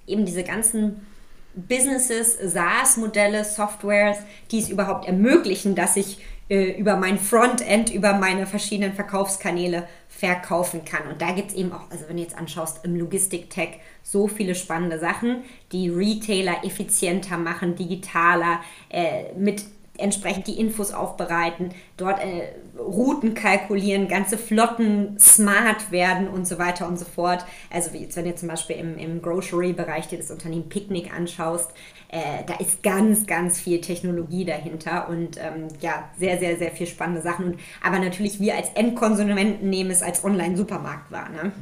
[0.07, 1.07] eben diese ganzen
[1.55, 4.18] Businesses, SaaS-Modelle, Softwares,
[4.50, 10.85] die es überhaupt ermöglichen, dass ich äh, über mein Frontend, über meine verschiedenen Verkaufskanäle verkaufen
[10.85, 11.09] kann.
[11.11, 14.55] Und da gibt es eben auch, also wenn du jetzt anschaust, im Logistik-Tech so viele
[14.55, 19.64] spannende Sachen, die Retailer effizienter machen, digitaler, äh, mit
[19.96, 26.88] entsprechend die Infos aufbereiten, dort äh, Routen kalkulieren, ganze Flotten smart werden und so weiter
[26.88, 27.44] und so fort.
[27.70, 31.70] Also jetzt, wenn du zum Beispiel im, im Grocery-Bereich dir das Unternehmen Picnic anschaust,
[32.09, 36.87] äh, da ist ganz, ganz viel Technologie dahinter und ähm, ja, sehr, sehr, sehr viel
[36.87, 37.46] spannende Sachen.
[37.46, 41.28] Und, aber natürlich wir als Endkonsumenten nehmen es als Online-Supermarkt wahr.
[41.30, 41.52] Ne?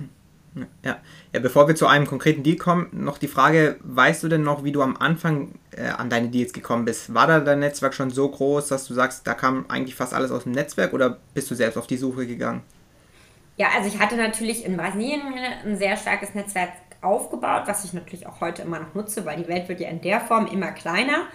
[0.84, 0.98] Ja.
[1.32, 4.64] ja, bevor wir zu einem konkreten Deal kommen, noch die Frage, weißt du denn noch,
[4.64, 7.14] wie du am Anfang äh, an deine Deals gekommen bist?
[7.14, 10.30] War da dein Netzwerk schon so groß, dass du sagst, da kam eigentlich fast alles
[10.30, 12.62] aus dem Netzwerk oder bist du selbst auf die Suche gegangen?
[13.56, 15.22] Ja, also ich hatte natürlich in Brasilien
[15.64, 19.48] ein sehr starkes Netzwerk aufgebaut, was ich natürlich auch heute immer noch nutze, weil die
[19.48, 21.26] Welt wird ja in der Form immer kleiner.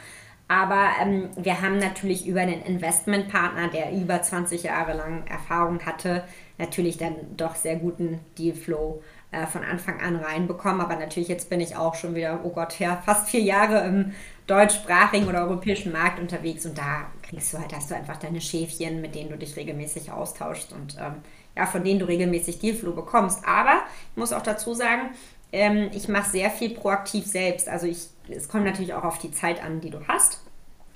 [0.47, 6.23] Aber ähm, wir haben natürlich über einen Investmentpartner, der über 20 Jahre lang Erfahrung hatte,
[6.57, 10.81] natürlich dann doch sehr guten Dealflow äh, von Anfang an reinbekommen.
[10.81, 14.13] Aber natürlich jetzt bin ich auch schon wieder, oh Gott, ja, fast vier Jahre im
[14.47, 19.01] deutschsprachigen oder europäischen Markt unterwegs und da kriegst du halt, hast du einfach deine Schäfchen,
[19.01, 21.15] mit denen du dich regelmäßig austauschst und ähm,
[21.55, 23.45] ja, von denen du regelmäßig Dealflow bekommst.
[23.45, 25.09] Aber ich muss auch dazu sagen,
[25.51, 27.67] ähm, ich mache sehr viel proaktiv selbst.
[27.67, 30.41] Also ich, es kommt natürlich auch auf die Zeit an, die du hast.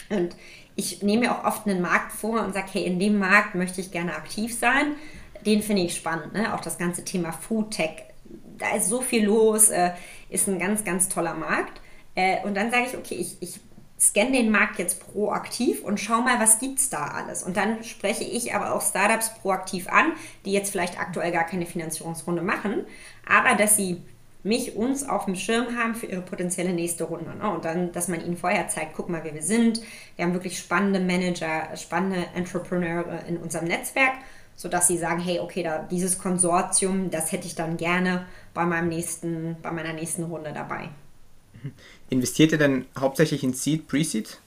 [0.10, 0.36] Und
[0.76, 3.82] ich nehme mir auch oft einen Markt vor und sage, hey, in dem Markt möchte
[3.82, 4.93] ich gerne aktiv sein
[5.45, 6.34] den finde ich spannend.
[6.34, 6.54] Ne?
[6.54, 8.04] Auch das ganze Thema Food Tech.
[8.58, 9.91] Da ist so viel los, äh,
[10.30, 11.82] ist ein ganz, ganz toller Markt.
[12.15, 13.60] Äh, und dann sage ich, okay, ich, ich
[13.99, 17.43] scanne den Markt jetzt proaktiv und schau mal, was gibt es da alles.
[17.43, 20.13] Und dann spreche ich aber auch Startups proaktiv an,
[20.45, 22.86] die jetzt vielleicht aktuell gar keine Finanzierungsrunde machen,
[23.27, 24.01] aber dass sie
[24.43, 27.36] mich, uns auf dem Schirm haben für ihre potenzielle nächste Runde.
[27.36, 27.47] Ne?
[27.49, 29.82] Und dann, dass man ihnen vorher zeigt, guck mal, wer wir sind.
[30.15, 34.13] Wir haben wirklich spannende Manager, spannende Entrepreneure in unserem Netzwerk
[34.62, 38.89] sodass sie sagen, hey, okay, da, dieses Konsortium, das hätte ich dann gerne bei, meinem
[38.89, 40.89] nächsten, bei meiner nächsten Runde dabei.
[42.10, 44.38] Investiert ihr denn hauptsächlich in Seed, Pre-Seed?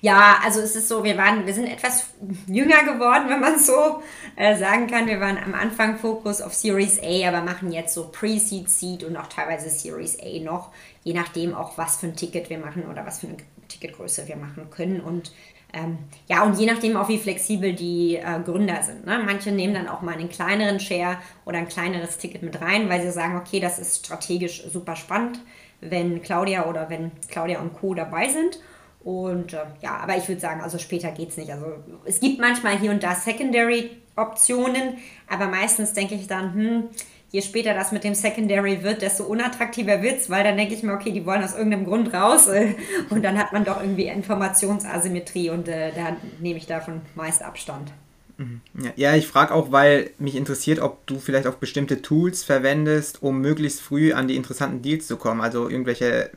[0.00, 2.06] Ja, also es ist so, wir waren, wir sind etwas
[2.46, 4.02] jünger geworden, wenn man so
[4.36, 5.06] äh, sagen kann.
[5.06, 9.18] Wir waren am Anfang Fokus auf Series A, aber machen jetzt so Pre-Seed, Seed und
[9.18, 10.72] auch teilweise Series A noch,
[11.04, 13.36] je nachdem auch, was für ein Ticket wir machen oder was für eine
[13.68, 15.02] Ticketgröße wir machen können.
[15.02, 15.30] Und
[15.72, 19.06] ähm, ja, und je nachdem auch, wie flexibel die äh, Gründer sind.
[19.06, 19.22] Ne?
[19.24, 23.00] Manche nehmen dann auch mal einen kleineren Share oder ein kleineres Ticket mit rein, weil
[23.00, 25.40] sie sagen, okay, das ist strategisch super spannend,
[25.80, 27.94] wenn Claudia oder wenn Claudia und Co.
[27.94, 28.60] dabei sind.
[29.02, 31.50] Und äh, ja, aber ich würde sagen, also später geht es nicht.
[31.50, 31.66] Also
[32.04, 36.84] es gibt manchmal hier und da Secondary-Optionen, aber meistens denke ich dann, hm,
[37.32, 40.82] je später das mit dem Secondary wird, desto unattraktiver wird es, weil dann denke ich
[40.82, 42.74] mir, okay, die wollen aus irgendeinem Grund raus äh,
[43.10, 47.90] und dann hat man doch irgendwie Informationsasymmetrie und äh, da nehme ich davon meist Abstand.
[48.36, 48.60] Mhm.
[48.96, 53.40] Ja, ich frage auch, weil mich interessiert, ob du vielleicht auch bestimmte Tools verwendest, um
[53.40, 56.30] möglichst früh an die interessanten Deals zu kommen, also irgendwelche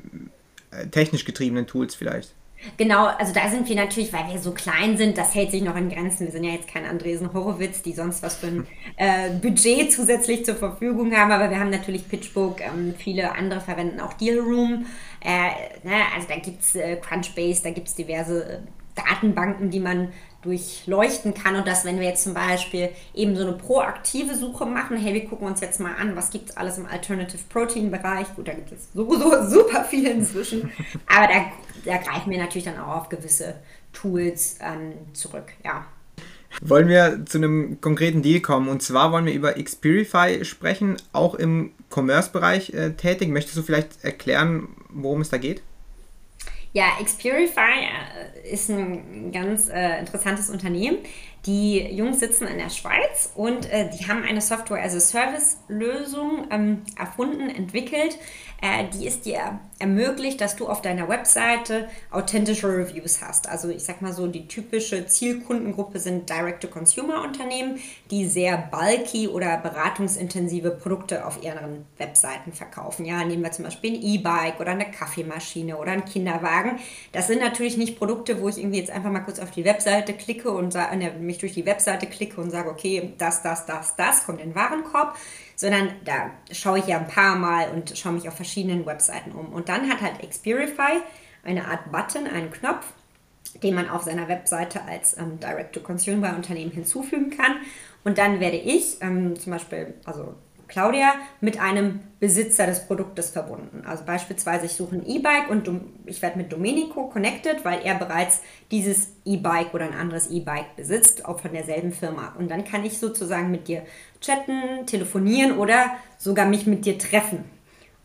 [0.72, 2.34] äh, technisch getriebenen Tools vielleicht.
[2.78, 5.76] Genau, also da sind wir natürlich, weil wir so klein sind, das hält sich noch
[5.76, 6.26] in Grenzen.
[6.26, 10.46] Wir sind ja jetzt kein Andresen Horowitz, die sonst was für ein äh, Budget zusätzlich
[10.46, 14.86] zur Verfügung haben, aber wir haben natürlich PitchBook, ähm, viele andere verwenden auch Dealroom.
[15.22, 18.58] Äh, ne, also da gibt es äh, Crunchbase, da gibt es diverse äh,
[18.96, 20.10] Datenbanken, die man
[20.46, 24.96] durchleuchten kann und dass wenn wir jetzt zum Beispiel eben so eine proaktive Suche machen,
[24.96, 28.28] hey, wir gucken uns jetzt mal an, was gibt es alles im Alternative Protein Bereich,
[28.36, 30.72] gut, da gibt es sowieso super viel inzwischen,
[31.08, 31.46] aber da,
[31.86, 33.56] da greifen wir natürlich dann auch auf gewisse
[33.94, 35.86] Tools ähm, zurück, ja.
[36.62, 41.36] Wollen wir zu einem konkreten Deal kommen und zwar wollen wir über Xperify sprechen, auch
[41.36, 43.30] im Commerce-Bereich äh, tätig.
[43.30, 45.62] Möchtest du vielleicht erklären, worum es da geht?
[46.76, 47.88] Ja, Xperify
[48.44, 50.98] äh, ist ein ganz äh, interessantes Unternehmen.
[51.46, 58.18] Die Jungs sitzen in der Schweiz und äh, die haben eine Software-as-a-Service-Lösung ähm, erfunden, entwickelt,
[58.66, 63.48] äh, die es dir ermöglicht, dass du auf deiner Webseite authentische Reviews hast.
[63.48, 70.72] Also ich sag mal so, die typische Zielkundengruppe sind Direct-to-Consumer-Unternehmen, die sehr bulky oder beratungsintensive
[70.72, 73.06] Produkte auf ihren Webseiten verkaufen.
[73.06, 76.80] Ja, nehmen wir zum Beispiel ein E-Bike oder eine Kaffeemaschine oder einen Kinderwagen.
[77.12, 80.14] Das sind natürlich nicht Produkte, wo ich irgendwie jetzt einfach mal kurz auf die Webseite
[80.14, 84.26] klicke und äh, mich durch die Webseite klicke und sage, okay, das, das, das, das
[84.26, 85.18] kommt in den Warenkorb,
[85.56, 89.54] sondern da schaue ich ja ein paar Mal und schaue mich auf verschiedenen Webseiten um.
[89.54, 91.02] Und dann hat halt Xperify
[91.44, 92.86] eine Art Button, einen Knopf,
[93.64, 97.58] den man auf seiner Webseite als ähm, Direct-to-Consumer-Unternehmen hinzufügen kann.
[98.04, 100.36] Und dann werde ich ähm, zum Beispiel, also
[100.68, 103.84] Claudia mit einem Besitzer des Produktes verbunden.
[103.86, 105.70] Also beispielsweise ich suche ein E-Bike und
[106.06, 111.26] ich werde mit Domenico connected, weil er bereits dieses E-Bike oder ein anderes E-Bike besitzt,
[111.26, 112.34] auch von derselben Firma.
[112.38, 113.84] Und dann kann ich sozusagen mit dir
[114.22, 117.46] chatten, telefonieren oder sogar mich mit dir treffen.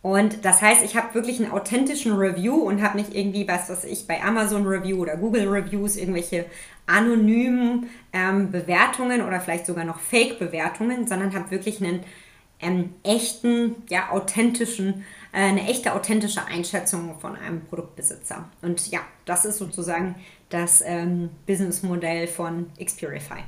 [0.03, 3.85] Und das heißt, ich habe wirklich einen authentischen Review und habe nicht irgendwie, was was
[3.85, 6.47] ich, bei Amazon Review oder Google Reviews irgendwelche
[6.87, 12.01] anonymen ähm, Bewertungen oder vielleicht sogar noch Fake-Bewertungen, sondern habe wirklich einen
[12.61, 18.49] ähm, echten, ja, authentischen, äh, eine echte authentische Einschätzung von einem Produktbesitzer.
[18.63, 20.17] Und ja, das ist sozusagen
[20.49, 23.45] das ähm, Businessmodell von Xpurify.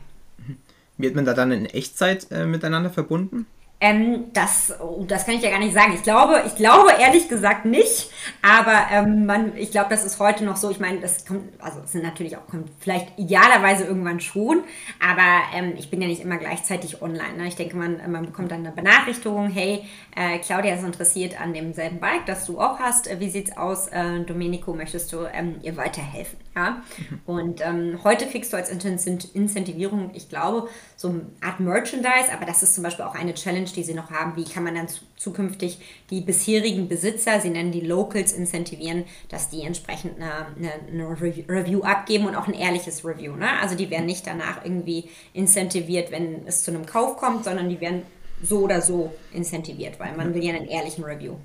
[0.98, 3.46] Wird man da dann in Echtzeit äh, miteinander verbunden?
[3.84, 5.92] Ähm, das, oh, das kann ich ja gar nicht sagen.
[5.92, 8.12] Ich glaube, ich glaube ehrlich gesagt nicht.
[8.40, 10.70] Aber ähm, man, ich glaube, das ist heute noch so.
[10.70, 14.62] Ich meine, das kommt, also es sind natürlich auch kommt vielleicht idealerweise irgendwann schon.
[15.00, 17.36] Aber ähm, ich bin ja nicht immer gleichzeitig online.
[17.36, 17.48] Ne?
[17.48, 19.50] Ich denke, man, man bekommt dann eine Benachrichtigung.
[19.50, 23.10] Hey, äh, Claudia ist interessiert an demselben Bike, das du auch hast.
[23.10, 23.88] Äh, wie sieht's aus?
[23.88, 26.38] Äh, Domenico, möchtest du ähm, ihr weiterhelfen?
[26.54, 26.82] Ja.
[26.98, 27.20] Mhm.
[27.24, 32.32] Und ähm, heute kriegst du als Incentivierung, ich glaube, so eine Art Merchandise.
[32.32, 34.36] Aber das ist zum Beispiel auch eine Challenge die sie noch haben.
[34.36, 35.78] Wie kann man dann zukünftig
[36.10, 41.82] die bisherigen Besitzer, sie nennen die Locals, incentivieren, dass die entsprechend eine, eine, eine Review
[41.82, 43.34] abgeben und auch ein ehrliches Review.
[43.36, 43.48] Ne?
[43.60, 47.80] Also die werden nicht danach irgendwie incentiviert, wenn es zu einem Kauf kommt, sondern die
[47.80, 48.02] werden
[48.42, 51.36] so oder so incentiviert, weil man will ja einen ehrlichen Review.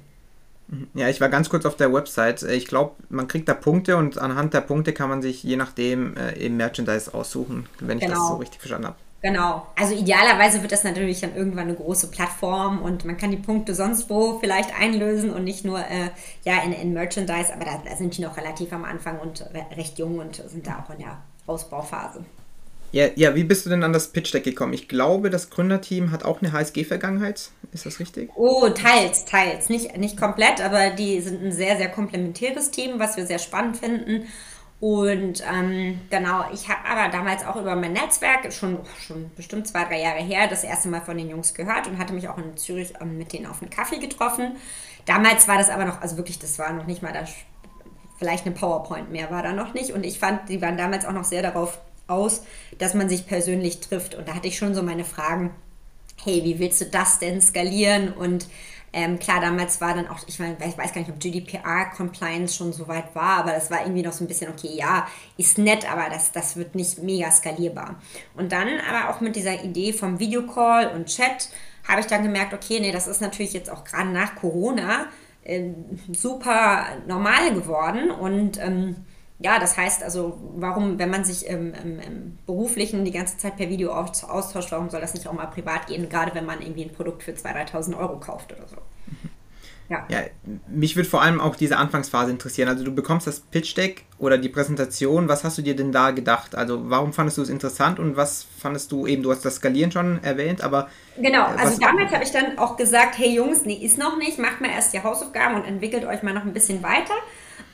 [0.93, 2.43] Ja, ich war ganz kurz auf der Website.
[2.43, 6.17] Ich glaube, man kriegt da Punkte und anhand der Punkte kann man sich je nachdem
[6.17, 8.17] äh, eben Merchandise aussuchen, wenn ich genau.
[8.17, 8.97] das so richtig verstanden habe.
[9.21, 9.65] Genau.
[9.75, 13.73] Also idealerweise wird das natürlich dann irgendwann eine große Plattform und man kann die Punkte
[13.73, 16.12] sonst wo vielleicht einlösen und nicht nur äh,
[16.43, 19.43] ja, in, in Merchandise, aber da, da, sind die noch relativ am Anfang und
[19.75, 22.25] recht jung und sind da auch in der Ausbauphase.
[22.91, 24.73] Ja, ja, wie bist du denn an das Pitch Deck gekommen?
[24.73, 27.52] Ich glaube, das Gründerteam hat auch eine HSG-Vergangenheit.
[27.73, 28.30] Ist das richtig?
[28.36, 29.69] Oh, teils, teils.
[29.69, 33.78] Nicht, nicht komplett, aber die sind ein sehr, sehr komplementäres Team, was wir sehr spannend
[33.78, 34.28] finden.
[34.80, 39.84] Und ähm, genau, ich habe aber damals auch über mein Netzwerk, schon, schon bestimmt zwei,
[39.86, 42.56] drei Jahre her, das erste Mal von den Jungs gehört und hatte mich auch in
[42.58, 44.56] Zürich ähm, mit denen auf einen Kaffee getroffen.
[45.06, 47.32] Damals war das aber noch, also wirklich, das war noch nicht mal das,
[48.19, 49.93] vielleicht eine PowerPoint mehr war da noch nicht.
[49.93, 52.43] Und ich fand, die waren damals auch noch sehr darauf aus,
[52.77, 54.15] dass man sich persönlich trifft.
[54.15, 55.51] Und da hatte ich schon so meine Fragen,
[56.23, 58.11] hey, wie willst du das denn skalieren?
[58.13, 58.47] Und
[58.93, 62.73] ähm, klar, damals war dann auch, ich meine, ich weiß gar nicht, ob GDPR-Compliance schon
[62.73, 65.91] so weit war, aber das war irgendwie noch so ein bisschen, okay, ja, ist nett,
[65.91, 68.01] aber das, das wird nicht mega skalierbar.
[68.35, 71.49] Und dann aber auch mit dieser Idee vom Videocall und Chat
[71.87, 75.07] habe ich dann gemerkt, okay, nee, das ist natürlich jetzt auch gerade nach Corona
[75.43, 75.69] äh,
[76.13, 78.95] super normal geworden und ähm,
[79.39, 83.58] ja, das heißt also, warum, wenn man sich im, im, im, Beruflichen die ganze Zeit
[83.58, 86.84] per Video austauscht, warum soll das nicht auch mal privat gehen, gerade wenn man irgendwie
[86.84, 88.78] ein Produkt für 2.000, 3.000 Euro kauft oder so.
[89.89, 90.06] Ja.
[90.10, 90.19] ja,
[90.67, 92.67] mich würde vor allem auch diese Anfangsphase interessieren.
[92.67, 95.30] Also du bekommst das Pitch Deck oder die Präsentation.
[95.30, 96.56] Was hast du dir denn da gedacht?
[96.56, 99.91] Also warum fandest du es interessant und was fandest du eben, du hast das Skalieren
[99.91, 100.89] schon erwähnt, aber...
[101.15, 104.39] Genau, äh, also damals habe ich dann auch gesagt, hey Jungs, nee, ist noch nicht,
[104.39, 107.13] macht mal erst die Hausaufgaben und entwickelt euch mal noch ein bisschen weiter.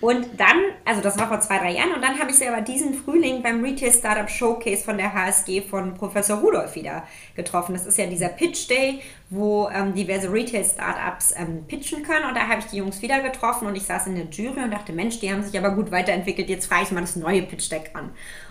[0.04, 2.60] Und dann, also das war vor zwei, drei Jahren, und dann habe ich sie aber
[2.60, 7.04] diesen Frühling beim Retail Startup Showcase von der HSG von Professor Rudolf wieder
[7.38, 7.72] getroffen.
[7.72, 12.26] Das ist ja dieser Pitch Day, wo ähm, diverse Retail Startups ähm, pitchen können.
[12.26, 14.72] Und da habe ich die Jungs wieder getroffen und ich saß in der Jury und
[14.72, 17.72] dachte, Mensch, die haben sich aber gut weiterentwickelt, jetzt frage ich mal das neue Pitch
[17.72, 18.10] Deck an.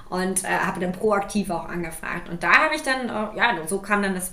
[0.09, 2.31] Und äh, habe dann proaktiv auch angefragt.
[2.31, 4.33] Und da habe ich dann, äh, ja, so kam dann das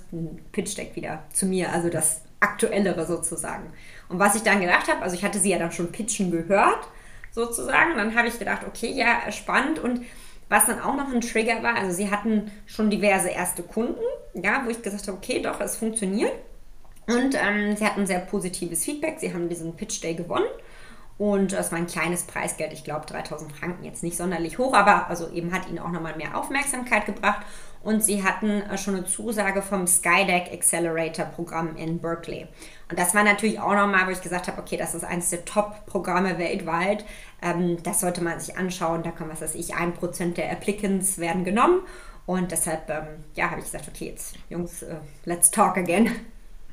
[0.54, 3.74] Pitch Deck wieder zu mir, also das aktuellere sozusagen.
[4.08, 6.88] Und was ich dann gedacht habe, also ich hatte sie ja dann schon pitchen gehört
[7.32, 7.96] sozusagen.
[7.98, 9.80] Dann habe ich gedacht, okay, ja, spannend.
[9.80, 10.02] Und
[10.50, 14.02] was dann auch noch ein Trigger war, also sie hatten schon diverse erste Kunden,
[14.34, 16.34] ja, wo ich gesagt habe, okay, doch, es funktioniert.
[17.08, 19.20] Und ähm, sie hatten sehr positives Feedback.
[19.20, 20.46] Sie haben diesen Pitch Day gewonnen.
[21.20, 25.10] Und das war ein kleines Preisgeld, ich glaube 3000 Franken, jetzt nicht sonderlich hoch, aber
[25.10, 27.46] also eben hat ihnen auch nochmal mehr Aufmerksamkeit gebracht.
[27.84, 32.48] Und sie hatten äh, schon eine Zusage vom Skydeck Accelerator Programm in Berkeley.
[32.90, 35.44] Und das war natürlich auch nochmal, wo ich gesagt habe, okay, das ist eines der
[35.44, 37.04] Top-Programme weltweit.
[37.42, 39.04] Ähm, das sollte man sich anschauen.
[39.04, 41.82] Da kommen, was weiß ich, ein Prozent der Applicants werden genommen.
[42.26, 46.16] Und deshalb, ähm, ja, habe ich gesagt, okay, jetzt, Jungs, uh, let's talk again.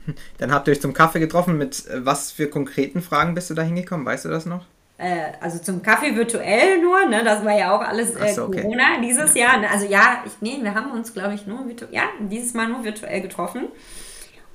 [0.39, 1.59] Dann habt ihr euch zum Kaffee getroffen.
[1.59, 4.07] Mit äh, was für konkreten Fragen bist du da hingekommen?
[4.07, 4.65] Weißt du das noch?
[4.99, 7.23] Äh, also zum Kaffee virtuell nur, ne?
[7.23, 8.63] Das war ja auch alles äh, so, okay.
[8.63, 9.47] Corona dieses ja.
[9.47, 9.59] Jahr.
[9.59, 9.71] Ne?
[9.71, 12.85] Also ja, ich, nee, wir haben uns, glaube ich, nur virtuell, ja, dieses Mal nur
[12.85, 13.69] virtuell getroffen.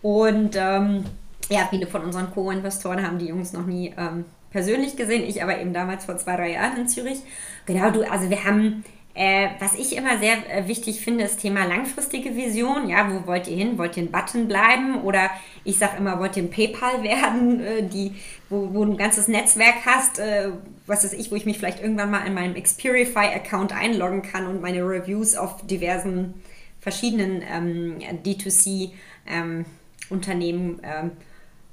[0.01, 1.03] Und ähm,
[1.49, 5.23] ja, viele von unseren Co-Investoren haben die Jungs noch nie ähm, persönlich gesehen.
[5.23, 7.19] Ich aber eben damals vor zwei, drei Jahren in Zürich.
[7.67, 11.65] Genau, du, also wir haben Äh, was ich immer sehr äh, wichtig finde, ist Thema
[11.65, 12.87] langfristige Vision.
[12.87, 13.77] Ja, wo wollt ihr hin?
[13.77, 15.01] Wollt ihr ein Button bleiben?
[15.01, 15.29] Oder
[15.65, 18.13] ich sage immer, wollt ihr ein PayPal werden, äh, die,
[18.49, 20.51] wo, wo du ein ganzes Netzwerk hast, äh,
[20.87, 24.61] was weiß ich, wo ich mich vielleicht irgendwann mal in meinem Xperify-Account einloggen kann und
[24.61, 26.35] meine Reviews auf diversen
[26.79, 31.11] verschiedenen ähm, D2C-Unternehmen ähm, ähm,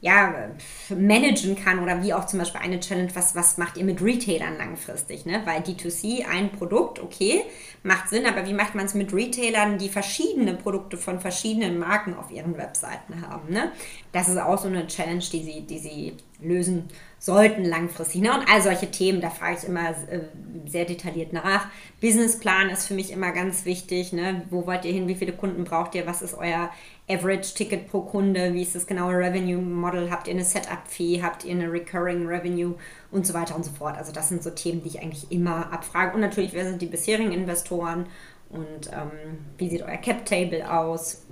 [0.01, 0.51] ja,
[0.97, 4.57] managen kann oder wie auch zum Beispiel eine Challenge, was, was macht ihr mit Retailern
[4.57, 5.43] langfristig, ne?
[5.45, 7.43] Weil D2C, ein Produkt, okay,
[7.83, 12.15] macht Sinn, aber wie macht man es mit Retailern, die verschiedene Produkte von verschiedenen Marken
[12.15, 13.73] auf ihren Webseiten haben, ne?
[14.13, 18.23] Das ist auch so eine Challenge, die sie, die sie lösen sollten langfristig.
[18.23, 18.33] Ne?
[18.33, 20.21] Und all solche Themen, da frage ich immer äh,
[20.67, 21.67] sehr detailliert nach.
[22.01, 24.13] Businessplan ist für mich immer ganz wichtig.
[24.13, 24.43] Ne?
[24.51, 25.09] Wo wollt ihr hin?
[25.09, 26.07] Wie viele Kunden braucht ihr?
[26.07, 26.71] Was ist euer
[27.09, 28.55] Average Ticket pro Kunde?
[28.55, 30.11] Wie ist das genaue Revenue Model?
[30.11, 31.23] Habt ihr eine Setup-Fee?
[31.23, 32.75] Habt ihr eine Recurring Revenue?
[33.11, 33.97] Und so weiter und so fort.
[33.97, 36.15] Also das sind so Themen, die ich eigentlich immer abfrage.
[36.15, 38.07] Und natürlich, wer sind die bisherigen Investoren?
[38.51, 41.27] Und ähm, wie sieht euer Cap-Table aus?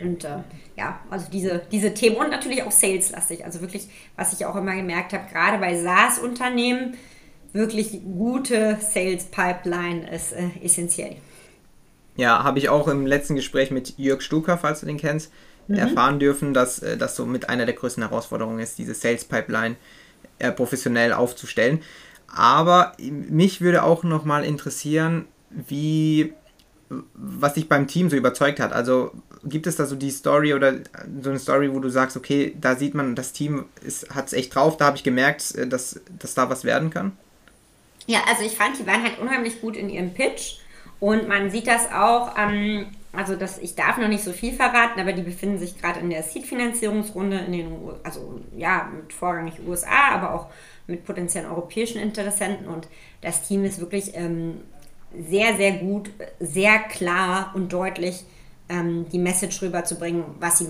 [0.00, 0.38] Und äh,
[0.76, 3.44] ja, also diese, diese Themen und natürlich auch saleslastig.
[3.44, 6.94] Also wirklich, was ich auch immer gemerkt habe, gerade bei SaaS-Unternehmen,
[7.52, 11.16] wirklich gute Sales-Pipeline ist äh, essentiell.
[12.16, 15.32] Ja, habe ich auch im letzten Gespräch mit Jörg Stucker, falls du den kennst,
[15.68, 15.76] mhm.
[15.76, 19.76] erfahren dürfen, dass äh, das so mit einer der größten Herausforderungen ist, diese Sales-Pipeline
[20.38, 21.82] äh, professionell aufzustellen.
[22.32, 26.32] Aber mich würde auch nochmal interessieren, wie
[27.14, 28.72] was dich beim Team so überzeugt hat.
[28.72, 29.12] Also
[29.44, 30.74] gibt es da so die Story oder
[31.22, 33.66] so eine Story, wo du sagst, okay, da sieht man, das Team
[34.14, 37.12] hat es echt drauf, da habe ich gemerkt, äh, dass, dass da was werden kann?
[38.06, 40.56] Ja, also ich fand, die waren halt unheimlich gut in ihrem Pitch
[40.98, 45.00] und man sieht das auch, ähm, also das, ich darf noch nicht so viel verraten,
[45.00, 47.72] aber die befinden sich gerade in der Seed-Finanzierungsrunde in den,
[48.02, 50.46] also ja, mit vorrangig USA, aber auch
[50.86, 52.88] mit potenziellen europäischen Interessenten und
[53.20, 54.60] das Team ist wirklich ähm,
[55.28, 58.24] sehr, sehr gut, sehr klar und deutlich
[58.70, 60.68] ähm, die Message rüberzubringen, was sie,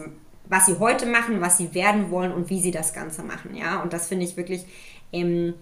[0.48, 3.54] was sie heute machen, was sie werden wollen und wie sie das Ganze machen.
[3.54, 3.82] Ja?
[3.82, 4.64] Und das finde ich wirklich,
[5.12, 5.54] ähm,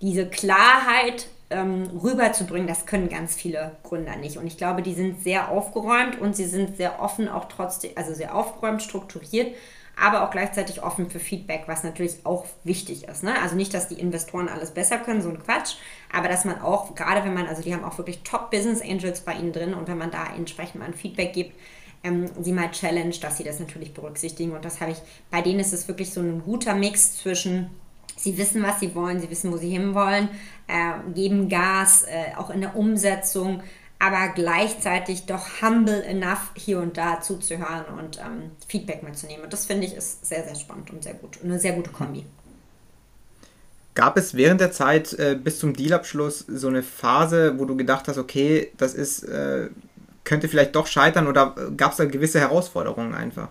[0.00, 4.36] diese Klarheit ähm, rüberzubringen, das können ganz viele Gründer nicht.
[4.36, 8.14] Und ich glaube, die sind sehr aufgeräumt und sie sind sehr offen, auch trotzdem, also
[8.14, 9.54] sehr aufgeräumt, strukturiert
[10.00, 13.24] aber auch gleichzeitig offen für Feedback, was natürlich auch wichtig ist.
[13.24, 13.34] Ne?
[13.42, 15.74] Also nicht, dass die Investoren alles besser können, so ein Quatsch,
[16.12, 19.34] aber dass man auch, gerade wenn man, also die haben auch wirklich Top-Business Angels bei
[19.34, 21.58] ihnen drin und wenn man da entsprechend mal ein Feedback gibt,
[22.02, 24.52] ähm, sie mal challenge, dass sie das natürlich berücksichtigen.
[24.52, 24.98] Und das habe ich,
[25.30, 27.70] bei denen ist es wirklich so ein guter Mix zwischen
[28.18, 30.28] Sie wissen, was sie wollen, sie wissen, wo sie hinwollen,
[30.66, 33.62] äh, geben Gas, äh, auch in der Umsetzung,
[33.98, 39.44] aber gleichzeitig doch humble enough, hier und da zuzuhören und ähm, Feedback mitzunehmen.
[39.44, 41.38] Und das finde ich ist sehr, sehr spannend und sehr gut.
[41.42, 42.24] Eine sehr gute Kombi.
[43.94, 48.06] Gab es während der Zeit äh, bis zum Dealabschluss so eine Phase, wo du gedacht
[48.06, 49.70] hast, okay, das ist, äh,
[50.28, 53.48] könnte vielleicht doch scheitern oder gab es da gewisse Herausforderungen einfach?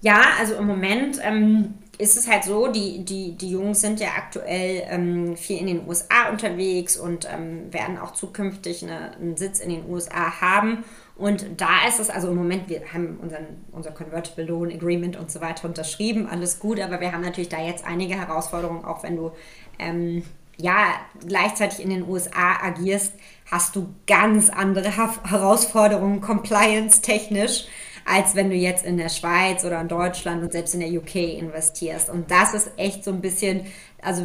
[0.00, 4.10] Ja, also im Moment ähm, ist es halt so, die, die, die Jungs sind ja
[4.16, 9.58] aktuell ähm, viel in den USA unterwegs und ähm, werden auch zukünftig eine, einen Sitz
[9.58, 10.84] in den USA haben.
[11.16, 15.32] Und da ist es, also im Moment, wir haben unseren, unser Convertible Loan Agreement und
[15.32, 19.16] so weiter unterschrieben, alles gut, aber wir haben natürlich da jetzt einige Herausforderungen, auch wenn
[19.16, 19.32] du
[19.80, 20.22] ähm,
[20.56, 20.94] ja
[21.26, 23.14] gleichzeitig in den USA agierst,
[23.50, 27.66] hast du ganz andere Herausforderungen, compliance-technisch
[28.08, 31.16] als wenn du jetzt in der Schweiz oder in Deutschland und selbst in der UK
[31.16, 32.08] investierst.
[32.08, 33.66] Und das ist echt so ein bisschen,
[34.00, 34.24] also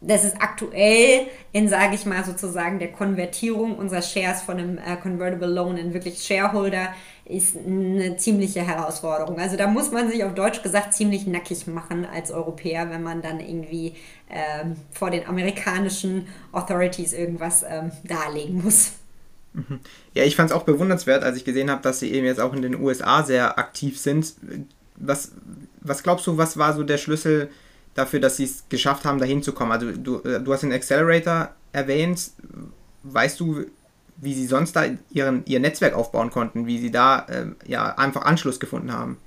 [0.00, 4.96] das ist aktuell in, sage ich mal, sozusagen der Konvertierung unserer Shares von einem äh,
[4.96, 6.94] Convertible Loan in wirklich Shareholder
[7.26, 9.38] ist eine ziemliche Herausforderung.
[9.38, 13.20] Also da muss man sich auf Deutsch gesagt ziemlich nackig machen als Europäer, wenn man
[13.20, 13.94] dann irgendwie
[14.30, 18.92] ähm, vor den amerikanischen Authorities irgendwas ähm, darlegen muss.
[19.52, 19.80] Mhm.
[20.14, 22.54] Ja, ich fand es auch bewundernswert, als ich gesehen habe, dass sie eben jetzt auch
[22.54, 24.34] in den USA sehr aktiv sind.
[24.96, 25.32] Was,
[25.80, 27.50] was glaubst du, was war so der Schlüssel
[27.94, 29.72] dafür, dass sie es geschafft haben, dahin zu kommen?
[29.72, 32.30] Also du, äh, du hast den Accelerator erwähnt.
[33.02, 33.64] Weißt du,
[34.16, 38.22] wie sie sonst da ihren, ihr Netzwerk aufbauen konnten, wie sie da äh, ja einfach
[38.22, 39.18] Anschluss gefunden haben?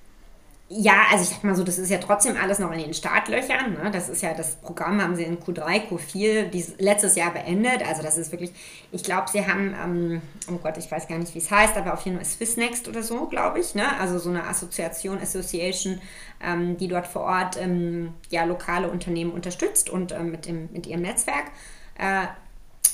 [0.69, 3.73] Ja, also ich sag mal so, das ist ja trotzdem alles noch in den Startlöchern.
[3.73, 3.91] Ne?
[3.91, 7.87] Das ist ja, das Programm haben sie in Q3, Q4 dieses, letztes Jahr beendet.
[7.87, 8.51] Also das ist wirklich,
[8.91, 11.93] ich glaube, sie haben, ähm, oh Gott, ich weiß gar nicht, wie es heißt, aber
[11.93, 13.75] auf jeden Fall Swissnext oder so, glaube ich.
[13.75, 13.83] Ne?
[13.99, 16.01] Also so eine Assoziation, Association,
[16.41, 20.87] ähm, die dort vor Ort ähm, ja, lokale Unternehmen unterstützt und ähm, mit, dem, mit
[20.87, 21.51] ihrem Netzwerk.
[21.99, 22.27] Äh,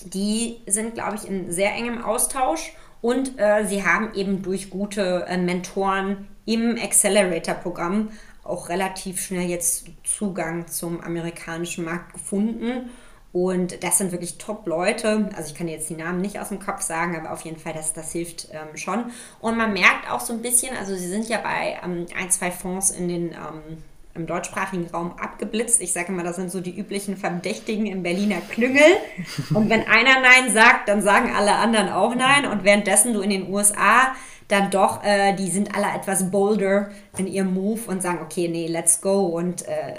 [0.06, 5.26] die sind, glaube ich, in sehr engem Austausch und äh, sie haben eben durch gute
[5.28, 8.10] äh, Mentoren im Accelerator-Programm
[8.44, 12.90] auch relativ schnell jetzt Zugang zum amerikanischen Markt gefunden.
[13.32, 15.30] Und das sind wirklich Top-Leute.
[15.36, 17.74] Also ich kann jetzt die Namen nicht aus dem Kopf sagen, aber auf jeden Fall,
[17.74, 19.12] das, das hilft ähm, schon.
[19.40, 22.50] Und man merkt auch so ein bisschen, also sie sind ja bei ähm, ein, zwei
[22.50, 23.84] Fonds in den ähm,
[24.16, 25.82] im deutschsprachigen Raum abgeblitzt.
[25.82, 28.82] Ich sage immer, das sind so die üblichen Verdächtigen im Berliner Klüngel.
[29.54, 32.46] Und wenn einer Nein sagt, dann sagen alle anderen auch Nein.
[32.46, 34.14] Und währenddessen du in den USA
[34.50, 38.68] dann doch, äh, die sind alle etwas bolder in ihrem Move und sagen, okay, nee,
[38.68, 39.94] let's go und äh,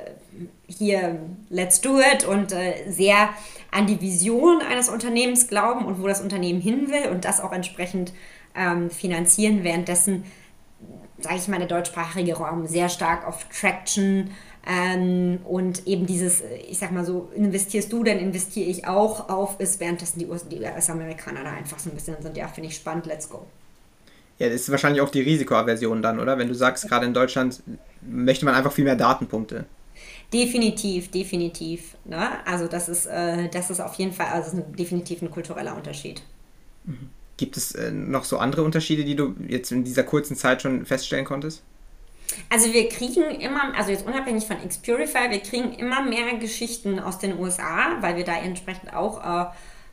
[0.66, 3.30] hier, let's do it und äh, sehr
[3.70, 7.52] an die Vision eines Unternehmens glauben und wo das Unternehmen hin will und das auch
[7.52, 8.12] entsprechend
[8.56, 10.24] ähm, finanzieren, währenddessen
[11.22, 14.30] sage ich mal, der deutschsprachige Raum sehr stark auf Traction
[14.66, 19.58] ähm, und eben dieses, ich sag mal so, investierst du, dann investiere ich auch auf,
[19.58, 23.28] ist währenddessen die US-Amerikaner da einfach so ein bisschen sind, ja, finde ich spannend, let's
[23.28, 23.46] go.
[24.38, 26.38] Ja, das ist wahrscheinlich auch die Risikoaversion dann, oder?
[26.38, 27.62] Wenn du sagst, gerade in Deutschland
[28.00, 29.66] möchte man einfach viel mehr Datenpunkte.
[30.32, 31.96] Definitiv, definitiv.
[32.04, 32.28] Ne?
[32.46, 36.22] Also das ist, äh, das ist auf jeden Fall, also definitiv ein kultureller Unterschied.
[36.84, 37.10] Mhm.
[37.41, 40.84] Gibt es äh, noch so andere Unterschiede, die du jetzt in dieser kurzen Zeit schon
[40.84, 41.62] feststellen konntest?
[42.51, 47.18] Also wir kriegen immer, also jetzt unabhängig von Xpurify, wir kriegen immer mehr Geschichten aus
[47.18, 49.47] den USA, weil wir da entsprechend auch äh,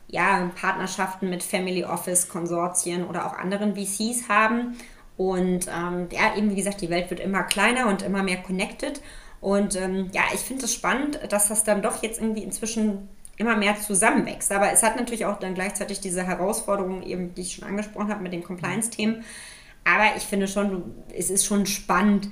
[0.08, 4.76] ja, Partnerschaften mit Family Office, Konsortien oder auch anderen VCs haben.
[5.16, 9.00] Und ähm, ja, eben wie gesagt, die Welt wird immer kleiner und immer mehr connected.
[9.40, 13.08] Und ähm, ja, ich finde es spannend, dass das dann doch jetzt irgendwie inzwischen
[13.38, 14.52] immer mehr zusammenwächst.
[14.52, 18.22] Aber es hat natürlich auch dann gleichzeitig diese Herausforderungen, eben, die ich schon angesprochen habe
[18.22, 19.24] mit den Compliance-Themen.
[19.84, 22.28] Aber ich finde schon, es ist schon spannend,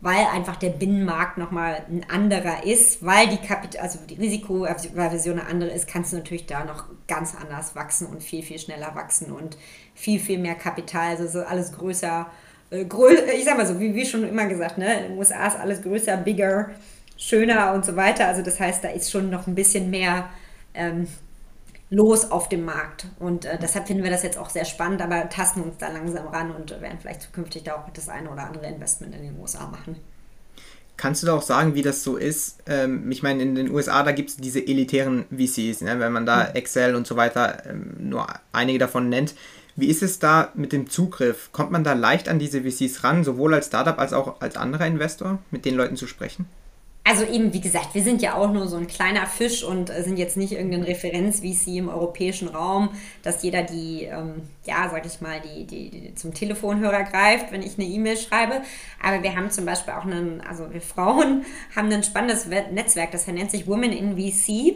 [0.00, 5.48] weil einfach der Binnenmarkt nochmal ein anderer ist, weil die Kapital, also die Risikoversion eine
[5.48, 9.32] andere ist, kannst du natürlich da noch ganz anders wachsen und viel, viel schneller wachsen
[9.32, 9.56] und
[9.94, 11.10] viel, viel mehr Kapital.
[11.10, 12.26] Also so alles größer,
[12.70, 12.84] äh,
[13.36, 15.00] ich sag mal so, wie, wie schon immer gesagt, ne?
[15.00, 16.70] in den USA ist alles größer, bigger,
[17.16, 18.26] schöner und so weiter.
[18.26, 20.28] Also das heißt, da ist schon noch ein bisschen mehr
[20.76, 21.06] ähm,
[21.90, 23.06] los auf dem Markt.
[23.18, 26.26] Und äh, deshalb finden wir das jetzt auch sehr spannend, aber tasten uns da langsam
[26.28, 29.66] ran und werden vielleicht zukünftig da auch das eine oder andere Investment in den USA
[29.66, 29.96] machen.
[30.96, 32.62] Kannst du da auch sagen, wie das so ist?
[32.66, 36.00] Ähm, ich meine, in den USA, da gibt es diese elitären VCs, ne?
[36.00, 39.34] wenn man da Excel und so weiter ähm, nur einige davon nennt.
[39.76, 41.50] Wie ist es da mit dem Zugriff?
[41.52, 44.86] Kommt man da leicht an diese VCs ran, sowohl als Startup als auch als anderer
[44.86, 46.46] Investor, mit den Leuten zu sprechen?
[47.08, 50.02] Also eben, wie gesagt, wir sind ja auch nur so ein kleiner Fisch und äh,
[50.02, 52.88] sind jetzt nicht irgendein Referenz, wie sie im europäischen Raum,
[53.22, 57.62] dass jeder die, ähm, ja, sag ich mal, die, die, die, zum Telefonhörer greift, wenn
[57.62, 58.60] ich eine E-Mail schreibe.
[59.00, 61.44] Aber wir haben zum Beispiel auch einen, also wir Frauen
[61.76, 64.74] haben ein spannendes Netzwerk, das nennt sich Women in VC.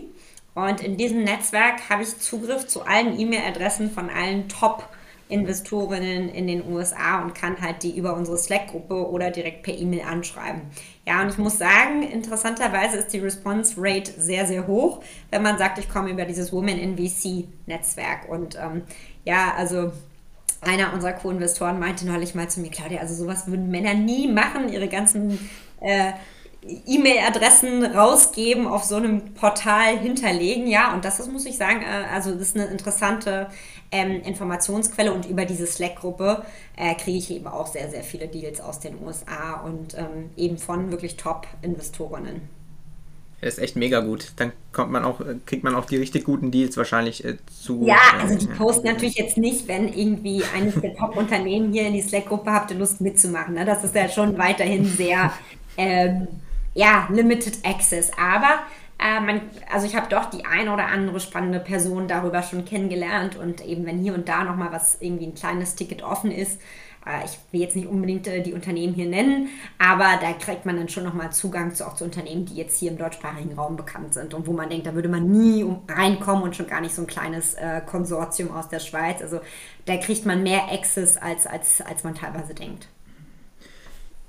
[0.54, 4.88] Und in diesem Netzwerk habe ich Zugriff zu allen E-Mail-Adressen von allen Top-
[5.30, 10.02] Investorinnen in den USA und kann halt die über unsere Slack-Gruppe oder direkt per E-Mail
[10.02, 10.62] anschreiben.
[11.10, 15.58] Ja, und ich muss sagen, interessanterweise ist die Response Rate sehr, sehr hoch, wenn man
[15.58, 18.28] sagt, ich komme über dieses Women in VC-Netzwerk.
[18.28, 18.82] Und ähm,
[19.24, 19.90] ja, also
[20.60, 24.68] einer unserer Co-Investoren meinte neulich mal zu mir, Claudia, also sowas würden Männer nie machen,
[24.68, 25.50] ihre ganzen
[25.80, 26.12] äh,
[26.62, 30.66] E-Mail-Adressen rausgeben, auf so einem Portal hinterlegen.
[30.66, 33.48] Ja, und das ist, muss ich sagen, äh, also das ist eine interessante
[33.90, 36.44] ähm, Informationsquelle und über diese Slack-Gruppe
[36.76, 40.58] äh, kriege ich eben auch sehr, sehr viele Deals aus den USA und ähm, eben
[40.58, 42.42] von wirklich Top-Investorinnen.
[43.40, 44.32] Das ist echt mega gut.
[44.36, 47.86] Dann kommt man auch, kriegt man auch die richtig guten Deals wahrscheinlich äh, zu.
[47.86, 48.92] Ja, also die posten ja.
[48.92, 53.54] natürlich jetzt nicht, wenn irgendwie eines der Top-Unternehmen hier in die Slack-Gruppe habt, Lust mitzumachen.
[53.54, 53.64] Ne?
[53.64, 55.32] Das ist ja schon weiterhin sehr
[55.78, 56.28] ähm,
[56.74, 58.10] ja, Limited Access.
[58.18, 58.60] Aber
[58.98, 59.40] äh, man,
[59.72, 63.86] also ich habe doch die ein oder andere spannende Person darüber schon kennengelernt und eben
[63.86, 66.60] wenn hier und da nochmal was irgendwie ein kleines Ticket offen ist,
[67.06, 69.48] äh, ich will jetzt nicht unbedingt äh, die Unternehmen hier nennen,
[69.78, 72.90] aber da kriegt man dann schon nochmal Zugang zu auch zu Unternehmen, die jetzt hier
[72.90, 76.56] im deutschsprachigen Raum bekannt sind und wo man denkt, da würde man nie reinkommen und
[76.56, 79.22] schon gar nicht so ein kleines äh, Konsortium aus der Schweiz.
[79.22, 79.40] Also
[79.86, 82.88] da kriegt man mehr Access, als, als, als man teilweise denkt.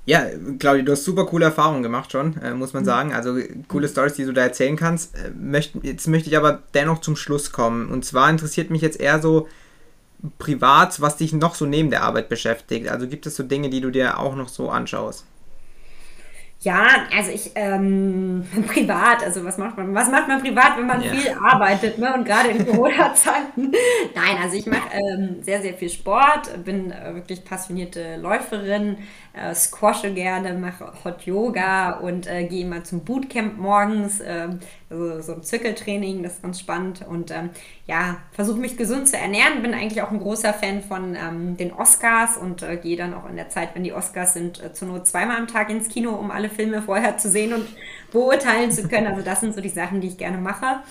[0.04, 0.26] Ja,
[0.58, 2.86] Claudia, du hast super coole Erfahrungen gemacht schon, äh, muss man mhm.
[2.86, 3.12] sagen.
[3.12, 3.38] Also
[3.68, 5.16] coole Stories, die du da erzählen kannst.
[5.16, 7.88] Äh, möcht, jetzt möchte ich aber dennoch zum Schluss kommen.
[7.88, 9.48] Und zwar interessiert mich jetzt eher so
[10.38, 12.88] privat, was dich noch so neben der Arbeit beschäftigt.
[12.88, 15.24] Also gibt es so Dinge, die du dir auch noch so anschaust?
[16.62, 21.02] Ja, also ich ähm, privat, also was macht man, was macht man privat, wenn man
[21.02, 21.10] ja.
[21.10, 22.14] viel arbeitet, ne?
[22.14, 23.72] Und gerade in Corona-Zeiten.
[24.14, 28.98] Nein, also ich mache ähm, sehr, sehr viel Sport, bin äh, wirklich passionierte Läuferin,
[29.34, 34.48] äh, squashe gerne, mache Hot Yoga und äh, gehe immer zum Bootcamp morgens, äh,
[34.90, 37.50] also so ein Zirkeltraining, das ist ganz spannend und ähm,
[37.86, 41.72] ja, versuche mich gesund zu ernähren, bin eigentlich auch ein großer Fan von ähm, den
[41.72, 44.88] Oscars und äh, gehe dann auch in der Zeit, wenn die Oscars sind, äh, zur
[44.88, 47.66] Not zweimal am Tag ins Kino, um alle Filme vorher zu sehen und
[48.12, 49.06] beurteilen zu können.
[49.06, 50.82] Also das sind so die Sachen, die ich gerne mache.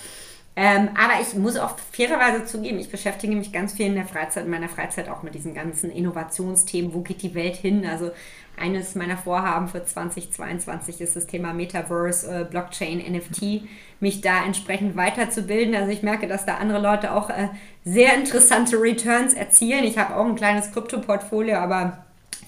[0.55, 4.43] Ähm, aber ich muss auch fairerweise zugeben, ich beschäftige mich ganz viel in der Freizeit,
[4.45, 6.93] in meiner Freizeit auch mit diesen ganzen Innovationsthemen.
[6.93, 7.85] Wo geht die Welt hin?
[7.85, 8.11] Also
[8.57, 13.63] eines meiner Vorhaben für 2022 ist das Thema Metaverse, äh, Blockchain, NFT,
[14.01, 15.73] mich da entsprechend weiterzubilden.
[15.73, 17.47] Also ich merke, dass da andere Leute auch äh,
[17.85, 19.85] sehr interessante Returns erzielen.
[19.85, 22.05] Ich habe auch ein kleines Krypto-Portfolio, aber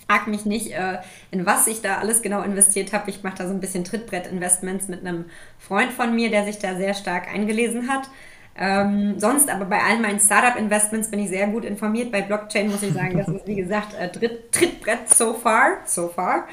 [0.07, 0.97] frag mich nicht, äh,
[1.31, 3.09] in was ich da alles genau investiert habe.
[3.09, 5.25] Ich mache da so ein bisschen Trittbrett-Investments mit einem
[5.59, 8.09] Freund von mir, der sich da sehr stark eingelesen hat.
[8.55, 12.11] Ähm, sonst aber bei all meinen Startup-Investments bin ich sehr gut informiert.
[12.11, 15.77] Bei Blockchain muss ich sagen, das ist wie gesagt äh, Trittbrett so far.
[15.85, 16.47] So far.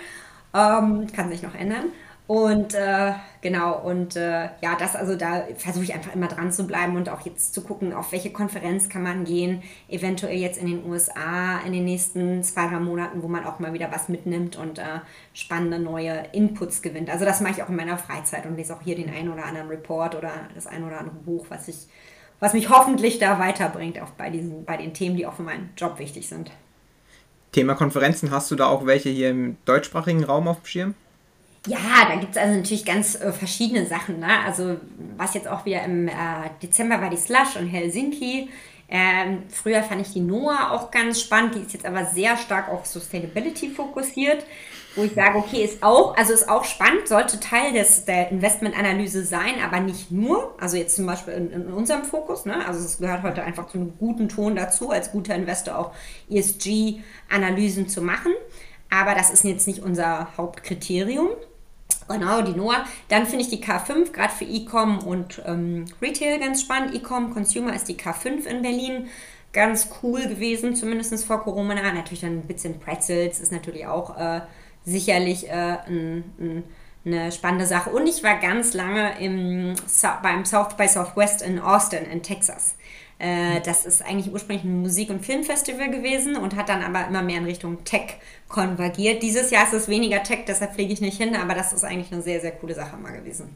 [0.55, 1.87] Ähm, kann sich noch ändern.
[2.31, 6.65] Und äh, genau, und äh, ja, das also da versuche ich einfach immer dran zu
[6.65, 10.69] bleiben und auch jetzt zu gucken, auf welche Konferenz kann man gehen, eventuell jetzt in
[10.69, 14.55] den USA in den nächsten zwei, drei Monaten, wo man auch mal wieder was mitnimmt
[14.55, 15.01] und äh,
[15.35, 17.11] spannende neue Inputs gewinnt.
[17.11, 19.45] Also das mache ich auch in meiner Freizeit und lese auch hier den einen oder
[19.45, 21.89] anderen Report oder das ein oder andere Buch, was ich,
[22.39, 25.71] was mich hoffentlich da weiterbringt, auch bei diesen, bei den Themen, die auch für meinen
[25.77, 26.53] Job wichtig sind.
[27.51, 30.95] Thema Konferenzen, hast du da auch welche hier im deutschsprachigen Raum auf dem Schirm?
[31.67, 34.19] Ja, da gibt es also natürlich ganz äh, verschiedene Sachen.
[34.19, 34.45] Ne?
[34.47, 34.77] Also
[35.17, 36.13] was jetzt auch wieder im äh,
[36.63, 38.49] Dezember war die Slush und Helsinki.
[38.93, 41.55] Ähm, früher fand ich die NOAA auch ganz spannend.
[41.55, 44.45] Die ist jetzt aber sehr stark auf Sustainability fokussiert,
[44.97, 49.25] wo ich sage, okay, ist auch, also ist auch spannend, sollte Teil des, der Investmentanalyse
[49.25, 50.57] sein, aber nicht nur.
[50.59, 52.47] Also jetzt zum Beispiel in, in unserem Fokus.
[52.47, 52.67] Ne?
[52.67, 55.93] Also es gehört heute einfach zu einem guten Ton dazu, als guter Investor auch
[56.31, 58.33] ESG-Analysen zu machen.
[58.89, 61.29] Aber das ist jetzt nicht unser Hauptkriterium.
[62.11, 62.85] Genau, die Noah.
[63.09, 66.95] Dann finde ich die K5 gerade für E-Com und ähm, Retail ganz spannend.
[66.95, 69.09] E-Com Consumer ist die K5 in Berlin.
[69.53, 71.75] Ganz cool gewesen, zumindest vor Corona.
[71.93, 74.41] Natürlich dann ein bisschen Pretzels ist natürlich auch äh,
[74.85, 76.65] sicherlich äh, ein, ein,
[77.05, 77.91] eine spannende Sache.
[77.91, 79.75] Und ich war ganz lange im,
[80.23, 82.75] beim South by Southwest in Austin in Texas.
[83.21, 87.21] Äh, das ist eigentlich ursprünglich ein Musik- und Filmfestival gewesen und hat dann aber immer
[87.21, 88.17] mehr in Richtung Tech
[88.49, 89.23] konvergiert.
[89.23, 92.11] Dieses Jahr ist es weniger Tech, deshalb fliege ich nicht hin, aber das ist eigentlich
[92.13, 93.55] eine sehr, sehr coole Sache mal gewesen.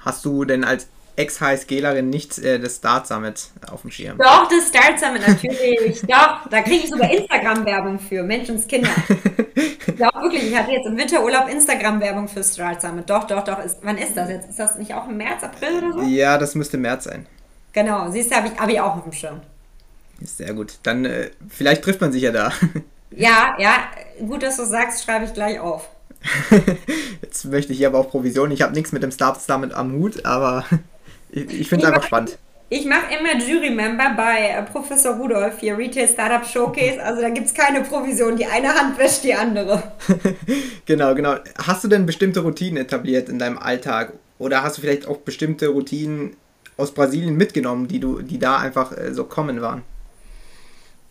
[0.00, 4.18] Hast du denn als Ex-HSGlerin nicht äh, das Start Summit auf dem Schirm?
[4.18, 6.02] Doch, das Start Summit natürlich.
[6.06, 8.90] Doch, da kriege ich sogar Instagram-Werbung für Menschenskinder.
[9.98, 10.50] Doch, wirklich.
[10.50, 13.08] Ich hatte jetzt im Winterurlaub Instagram-Werbung für Start Summit.
[13.08, 13.64] Doch, doch, doch.
[13.64, 14.50] Ist, wann ist das jetzt?
[14.50, 16.02] Ist das nicht auch im März, April oder so?
[16.02, 17.26] Ja, das müsste März sein.
[17.78, 19.40] Genau, siehst du, habe ich, hab ich auch auf dem Schirm.
[20.20, 20.80] Sehr gut.
[20.82, 22.52] Dann äh, vielleicht trifft man sich ja da.
[23.10, 25.88] Ja, ja, gut, dass du sagst, schreibe ich gleich auf.
[27.22, 28.50] Jetzt möchte ich hier aber auch Provision.
[28.50, 30.66] Ich habe nichts mit dem Startups damit am Hut, aber
[31.30, 32.38] ich, ich finde es einfach mach, spannend.
[32.68, 37.02] Ich mache immer Jury-Member bei äh, Professor Rudolf hier, Retail Startup Showcase.
[37.02, 38.36] Also da gibt es keine Provision.
[38.36, 39.82] Die eine Hand wäscht die andere.
[40.84, 41.36] genau, genau.
[41.56, 44.12] Hast du denn bestimmte Routinen etabliert in deinem Alltag?
[44.38, 46.36] Oder hast du vielleicht auch bestimmte Routinen
[46.78, 49.82] aus Brasilien mitgenommen, die du, die da einfach äh, so kommen waren?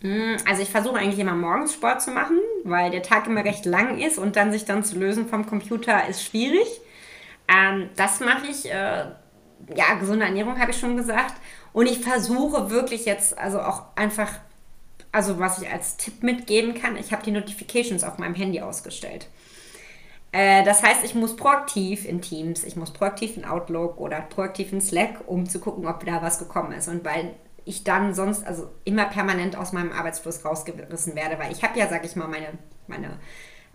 [0.00, 3.64] Mm, also ich versuche eigentlich immer morgens Sport zu machen, weil der Tag immer recht
[3.66, 6.80] lang ist und dann sich dann zu lösen vom Computer ist schwierig.
[7.48, 9.04] Ähm, das mache ich, äh,
[9.74, 11.34] ja, gesunde Ernährung habe ich schon gesagt.
[11.72, 14.32] Und ich versuche wirklich jetzt, also auch einfach,
[15.12, 19.28] also was ich als Tipp mitgeben kann, ich habe die Notifications auf meinem Handy ausgestellt.
[20.38, 24.72] Äh, das heißt, ich muss proaktiv in Teams, ich muss proaktiv in Outlook oder proaktiv
[24.72, 26.86] in Slack, um zu gucken, ob da was gekommen ist.
[26.86, 27.34] Und weil
[27.64, 31.88] ich dann sonst also immer permanent aus meinem Arbeitsfluss rausgerissen werde, weil ich habe ja,
[31.88, 33.18] sag ich mal, meine, meine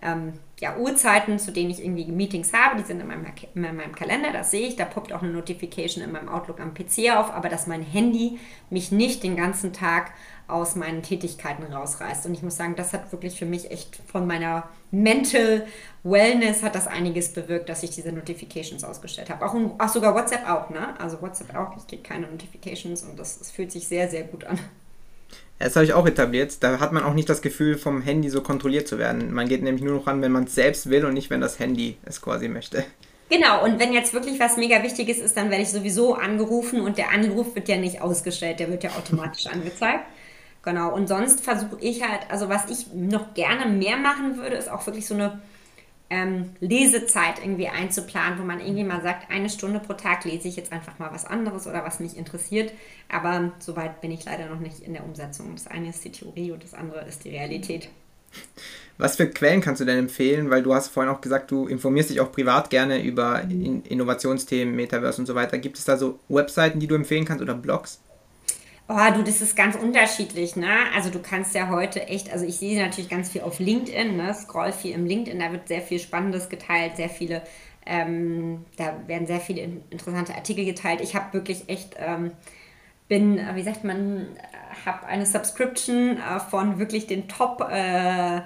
[0.03, 3.25] ähm, ja, Uhrzeiten, zu denen ich irgendwie Meetings habe, die sind in meinem,
[3.55, 6.73] in meinem Kalender, das sehe ich, da poppt auch eine Notification in meinem Outlook am
[6.73, 8.39] PC auf, aber dass mein Handy
[8.69, 10.11] mich nicht den ganzen Tag
[10.47, 12.25] aus meinen Tätigkeiten rausreißt.
[12.25, 15.65] Und ich muss sagen, das hat wirklich für mich echt von meiner Mental
[16.03, 19.45] Wellness hat das einiges bewirkt, dass ich diese Notifications ausgestellt habe.
[19.45, 20.99] Auch, auch sogar WhatsApp auch, ne?
[20.99, 24.43] Also WhatsApp auch, ich kriege keine Notifications und das, das fühlt sich sehr, sehr gut
[24.43, 24.59] an.
[25.63, 26.61] Das habe ich auch etabliert.
[26.61, 29.33] Da hat man auch nicht das Gefühl, vom Handy so kontrolliert zu werden.
[29.33, 31.57] Man geht nämlich nur noch ran, wenn man es selbst will und nicht, wenn das
[31.57, 32.83] Handy es quasi möchte.
[33.29, 36.97] Genau, und wenn jetzt wirklich was mega Wichtiges ist, dann werde ich sowieso angerufen und
[36.97, 40.05] der Anruf wird ja nicht ausgestellt, der wird ja automatisch angezeigt.
[40.63, 44.69] Genau, und sonst versuche ich halt, also was ich noch gerne mehr machen würde, ist
[44.69, 45.41] auch wirklich so eine
[46.13, 50.55] ähm, Lesezeit irgendwie einzuplanen, wo man irgendwie mal sagt, eine Stunde pro Tag lese ich
[50.55, 52.71] jetzt einfach mal was anderes oder was mich interessiert.
[53.09, 55.51] Aber soweit bin ich leider noch nicht in der Umsetzung.
[55.55, 57.89] Das eine ist die Theorie und das andere ist die Realität.
[58.99, 60.51] Was für Quellen kannst du denn empfehlen?
[60.51, 63.81] Weil du hast vorhin auch gesagt, du informierst dich auch privat gerne über mhm.
[63.89, 65.57] Innovationsthemen, Metaverse und so weiter.
[65.57, 67.99] Gibt es da so Webseiten, die du empfehlen kannst oder Blogs?
[68.95, 70.67] Oh, du, das ist ganz unterschiedlich, ne?
[70.95, 74.33] Also du kannst ja heute echt, also ich sehe natürlich ganz viel auf LinkedIn, ne?
[74.35, 77.41] Scroll viel im LinkedIn, da wird sehr viel Spannendes geteilt, sehr viele
[77.85, 81.01] Ähm, da werden sehr viele interessante Artikel geteilt.
[81.01, 82.31] Ich habe wirklich echt, ähm,
[83.09, 84.27] bin, äh, wie sagt man,
[84.85, 88.41] habe eine Subscription äh, von wirklich den Top, äh,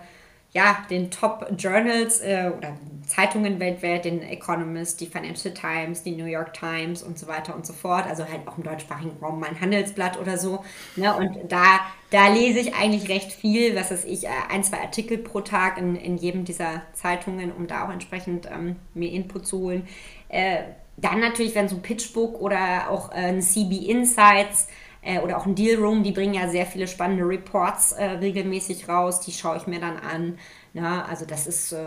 [0.58, 6.26] ja, den Top Journals äh, oder Zeitungen weltweit, den Economist, die Financial Times, die New
[6.26, 8.08] York Times und so weiter und so fort.
[8.08, 10.64] Also halt auch im deutschsprachigen Raum mein Handelsblatt oder so.
[10.96, 11.16] Ne?
[11.16, 15.20] Und da, da lese ich eigentlich recht viel, was weiß ich, äh, ein, zwei Artikel
[15.20, 19.60] pro Tag in, in jedem dieser Zeitungen, um da auch entsprechend ähm, mir Input zu
[19.60, 19.88] holen.
[20.28, 20.64] Äh,
[20.98, 24.70] dann natürlich, wenn so ein Pitchbook oder auch äh, ein CB Insights
[25.08, 28.90] äh, oder auch ein Deal Room, die bringen ja sehr viele spannende Reports äh, regelmäßig
[28.90, 30.38] raus, die schaue ich mir dann an.
[30.74, 31.86] Ja, also das ist, äh,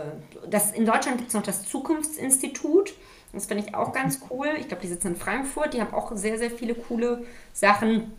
[0.49, 2.93] das, in Deutschland gibt es noch das Zukunftsinstitut.
[3.31, 4.47] Das finde ich auch ganz cool.
[4.59, 5.73] Ich glaube, die sitzen in Frankfurt.
[5.73, 8.11] Die haben auch sehr, sehr viele coole Sachen.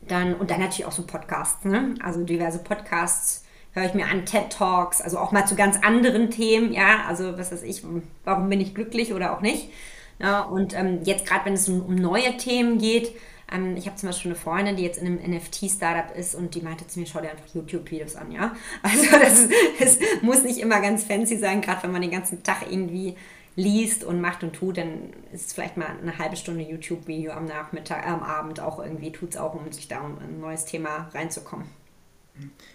[0.00, 1.64] Dann, und dann natürlich auch so Podcasts.
[1.64, 1.94] Ne?
[2.02, 6.30] Also diverse Podcasts höre ich mir an, TED Talks, also auch mal zu ganz anderen
[6.30, 6.72] Themen.
[6.72, 7.82] Ja, also was weiß ich,
[8.24, 9.70] warum bin ich glücklich oder auch nicht.
[10.18, 13.12] Ja, und ähm, jetzt gerade, wenn es um, um neue Themen geht,
[13.52, 16.60] ähm, ich habe zum Beispiel eine Freundin, die jetzt in einem NFT-Startup ist und die
[16.60, 18.54] meinte zu mir, schau dir einfach YouTube-Videos an, ja.
[18.82, 22.62] Also das, das muss nicht immer ganz fancy sein, gerade wenn man den ganzen Tag
[22.70, 23.16] irgendwie
[23.56, 27.46] liest und macht und tut, dann ist es vielleicht mal eine halbe Stunde YouTube-Video am
[27.46, 30.64] Nachmittag, äh, am Abend auch irgendwie, tut es auch, um sich da um ein neues
[30.64, 31.66] Thema reinzukommen.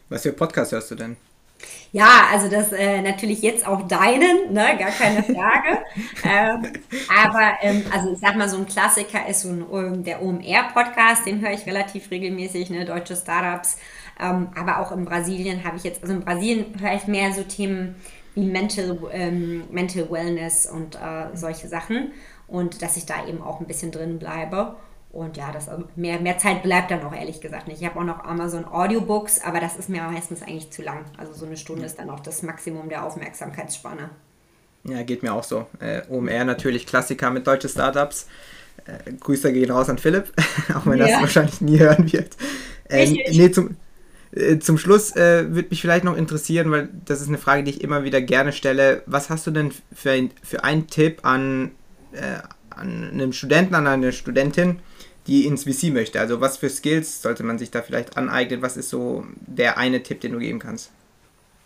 [0.09, 1.15] Was für Podcast hörst du denn?
[1.91, 5.83] Ja, also das äh, natürlich jetzt auch deinen, ne, gar keine Frage.
[6.23, 6.73] ähm,
[7.23, 11.39] aber ähm, also ich sag mal, so ein Klassiker ist so ein, der OMR-Podcast, den
[11.41, 13.77] höre ich relativ regelmäßig, ne, deutsche Startups.
[14.19, 17.43] Ähm, aber auch in Brasilien habe ich jetzt, also in Brasilien höre ich mehr so
[17.43, 17.95] Themen
[18.33, 22.11] wie Mental, ähm, Mental Wellness und äh, solche Sachen.
[22.47, 24.75] Und dass ich da eben auch ein bisschen drin bleibe.
[25.13, 27.79] Und ja, das, mehr, mehr Zeit bleibt dann auch ehrlich gesagt nicht.
[27.79, 31.05] Ich habe auch noch Amazon Audiobooks, aber das ist mir meistens eigentlich zu lang.
[31.17, 34.09] Also so eine Stunde ist dann auch das Maximum der Aufmerksamkeitsspanne.
[34.85, 35.67] Ja, geht mir auch so.
[35.79, 38.27] Äh, OMR natürlich Klassiker mit deutschen Startups.
[38.85, 40.33] Äh, Grüße gehen raus an Philipp,
[40.73, 41.07] auch wenn ja.
[41.07, 42.35] das wahrscheinlich nie hören wird.
[42.89, 43.77] Äh, nee, zum,
[44.31, 47.69] äh, zum Schluss äh, würde mich vielleicht noch interessieren, weil das ist eine Frage, die
[47.69, 49.03] ich immer wieder gerne stelle.
[49.05, 51.69] Was hast du denn für, ein, für einen Tipp an,
[52.13, 52.39] äh,
[52.71, 54.79] an einen Studenten, an eine Studentin,
[55.27, 56.19] die ins VC möchte?
[56.19, 58.61] Also was für Skills sollte man sich da vielleicht aneignen?
[58.61, 60.91] Was ist so der eine Tipp, den du geben kannst?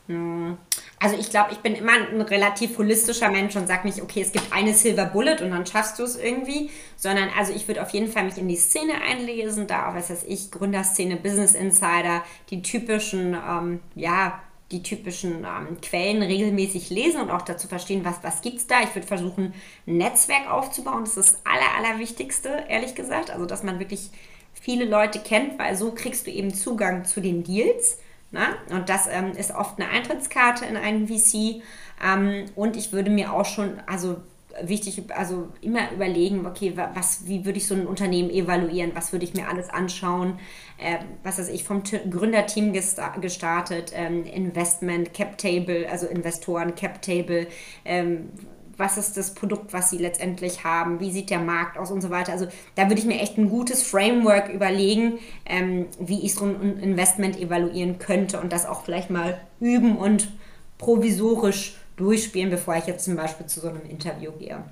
[0.07, 0.57] Hm.
[0.99, 4.31] Also ich glaube, ich bin immer ein relativ holistischer Mensch und sage nicht, okay, es
[4.31, 7.91] gibt eine Silver Bullet und dann schaffst du es irgendwie, sondern also ich würde auf
[7.91, 12.61] jeden Fall mich in die Szene einlesen, da, was weiß ich, Gründerszene, Business Insider, die
[12.61, 14.41] typischen, ähm, ja,
[14.71, 18.81] die typischen ähm, Quellen regelmäßig lesen und auch dazu verstehen, was, was gibt es da.
[18.81, 19.53] Ich würde versuchen,
[19.85, 21.05] ein Netzwerk aufzubauen.
[21.05, 23.31] Das ist das Aller, Allerwichtigste, ehrlich gesagt.
[23.31, 24.09] Also, dass man wirklich
[24.53, 27.99] viele Leute kennt, weil so kriegst du eben Zugang zu den Deals.
[28.31, 28.49] Na?
[28.49, 28.75] Ne?
[28.75, 31.61] Und das ähm, ist oft eine Eintrittskarte in einen VC.
[32.03, 34.17] Ähm, und ich würde mir auch schon, also
[34.63, 39.25] wichtig, also immer überlegen, okay, was, wie würde ich so ein Unternehmen evaluieren, was würde
[39.25, 40.39] ich mir alles anschauen,
[40.77, 47.01] äh, was weiß ich, vom T Gründerteam gestartet, ähm, Investment, Cap Table, also Investoren, Cap
[47.01, 47.47] Table,
[47.85, 48.29] ähm,
[48.77, 52.11] was ist das Produkt, was sie letztendlich haben, wie sieht der Markt aus und so
[52.11, 52.31] weiter.
[52.31, 56.77] Also da würde ich mir echt ein gutes Framework überlegen, ähm, wie ich so ein
[56.79, 60.31] Investment evaluieren könnte und das auch vielleicht mal üben und
[60.77, 64.63] provisorisch durchspielen, bevor ich jetzt zum Beispiel zu so einem Interview gehe.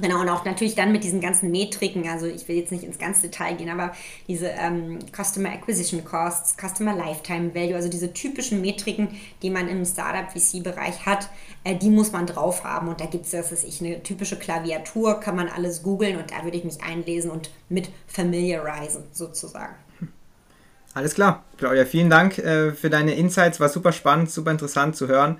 [0.00, 2.98] Genau, und auch natürlich dann mit diesen ganzen Metriken, also ich will jetzt nicht ins
[2.98, 3.92] ganze Detail gehen, aber
[4.28, 9.08] diese ähm, Customer Acquisition Costs, Customer Lifetime Value, also diese typischen Metriken,
[9.40, 11.30] die man im Startup-VC-Bereich hat,
[11.64, 12.88] äh, die muss man drauf haben.
[12.88, 16.30] Und da gibt es, das ist ich, eine typische Klaviatur, kann man alles googeln und
[16.30, 19.76] da würde ich mich einlesen und mit familiarisen sozusagen.
[20.92, 21.44] Alles klar.
[21.56, 25.38] Claudia, vielen Dank äh, für deine Insights, war super spannend, super interessant zu hören.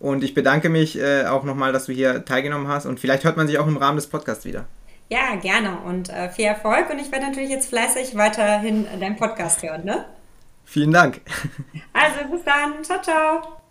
[0.00, 2.86] Und ich bedanke mich äh, auch nochmal, dass du hier teilgenommen hast.
[2.86, 4.64] Und vielleicht hört man sich auch im Rahmen des Podcasts wieder.
[5.10, 5.78] Ja, gerne.
[5.86, 6.88] Und äh, viel Erfolg.
[6.90, 9.84] Und ich werde natürlich jetzt fleißig weiterhin deinen Podcast hören.
[9.84, 10.06] Ne?
[10.64, 11.20] Vielen Dank.
[11.92, 12.82] Also bis dann.
[12.82, 13.59] Ciao, ciao.